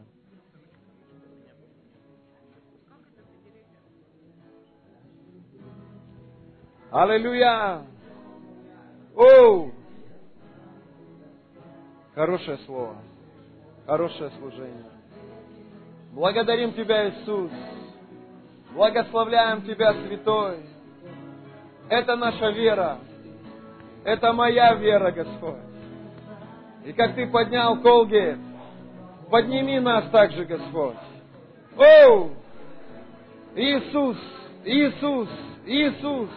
[6.91, 7.05] а.
[7.05, 7.87] Аллилуйя!
[9.17, 9.71] О!
[12.15, 12.99] Хорошее слово.
[13.87, 14.91] Хорошее служение.
[16.13, 17.51] Благодарим Тебя, Иисус.
[18.75, 20.67] Благословляем Тебя, Святой.
[21.89, 22.99] Это наша вера.
[24.05, 25.68] Это моя вера, Господь.
[26.85, 28.39] И как Ты поднял Колгейт,
[29.31, 30.97] подними нас также, Господь.
[31.77, 32.31] О!
[33.55, 34.17] Иисус!
[34.65, 35.29] Иисус!
[35.67, 36.31] Иисус!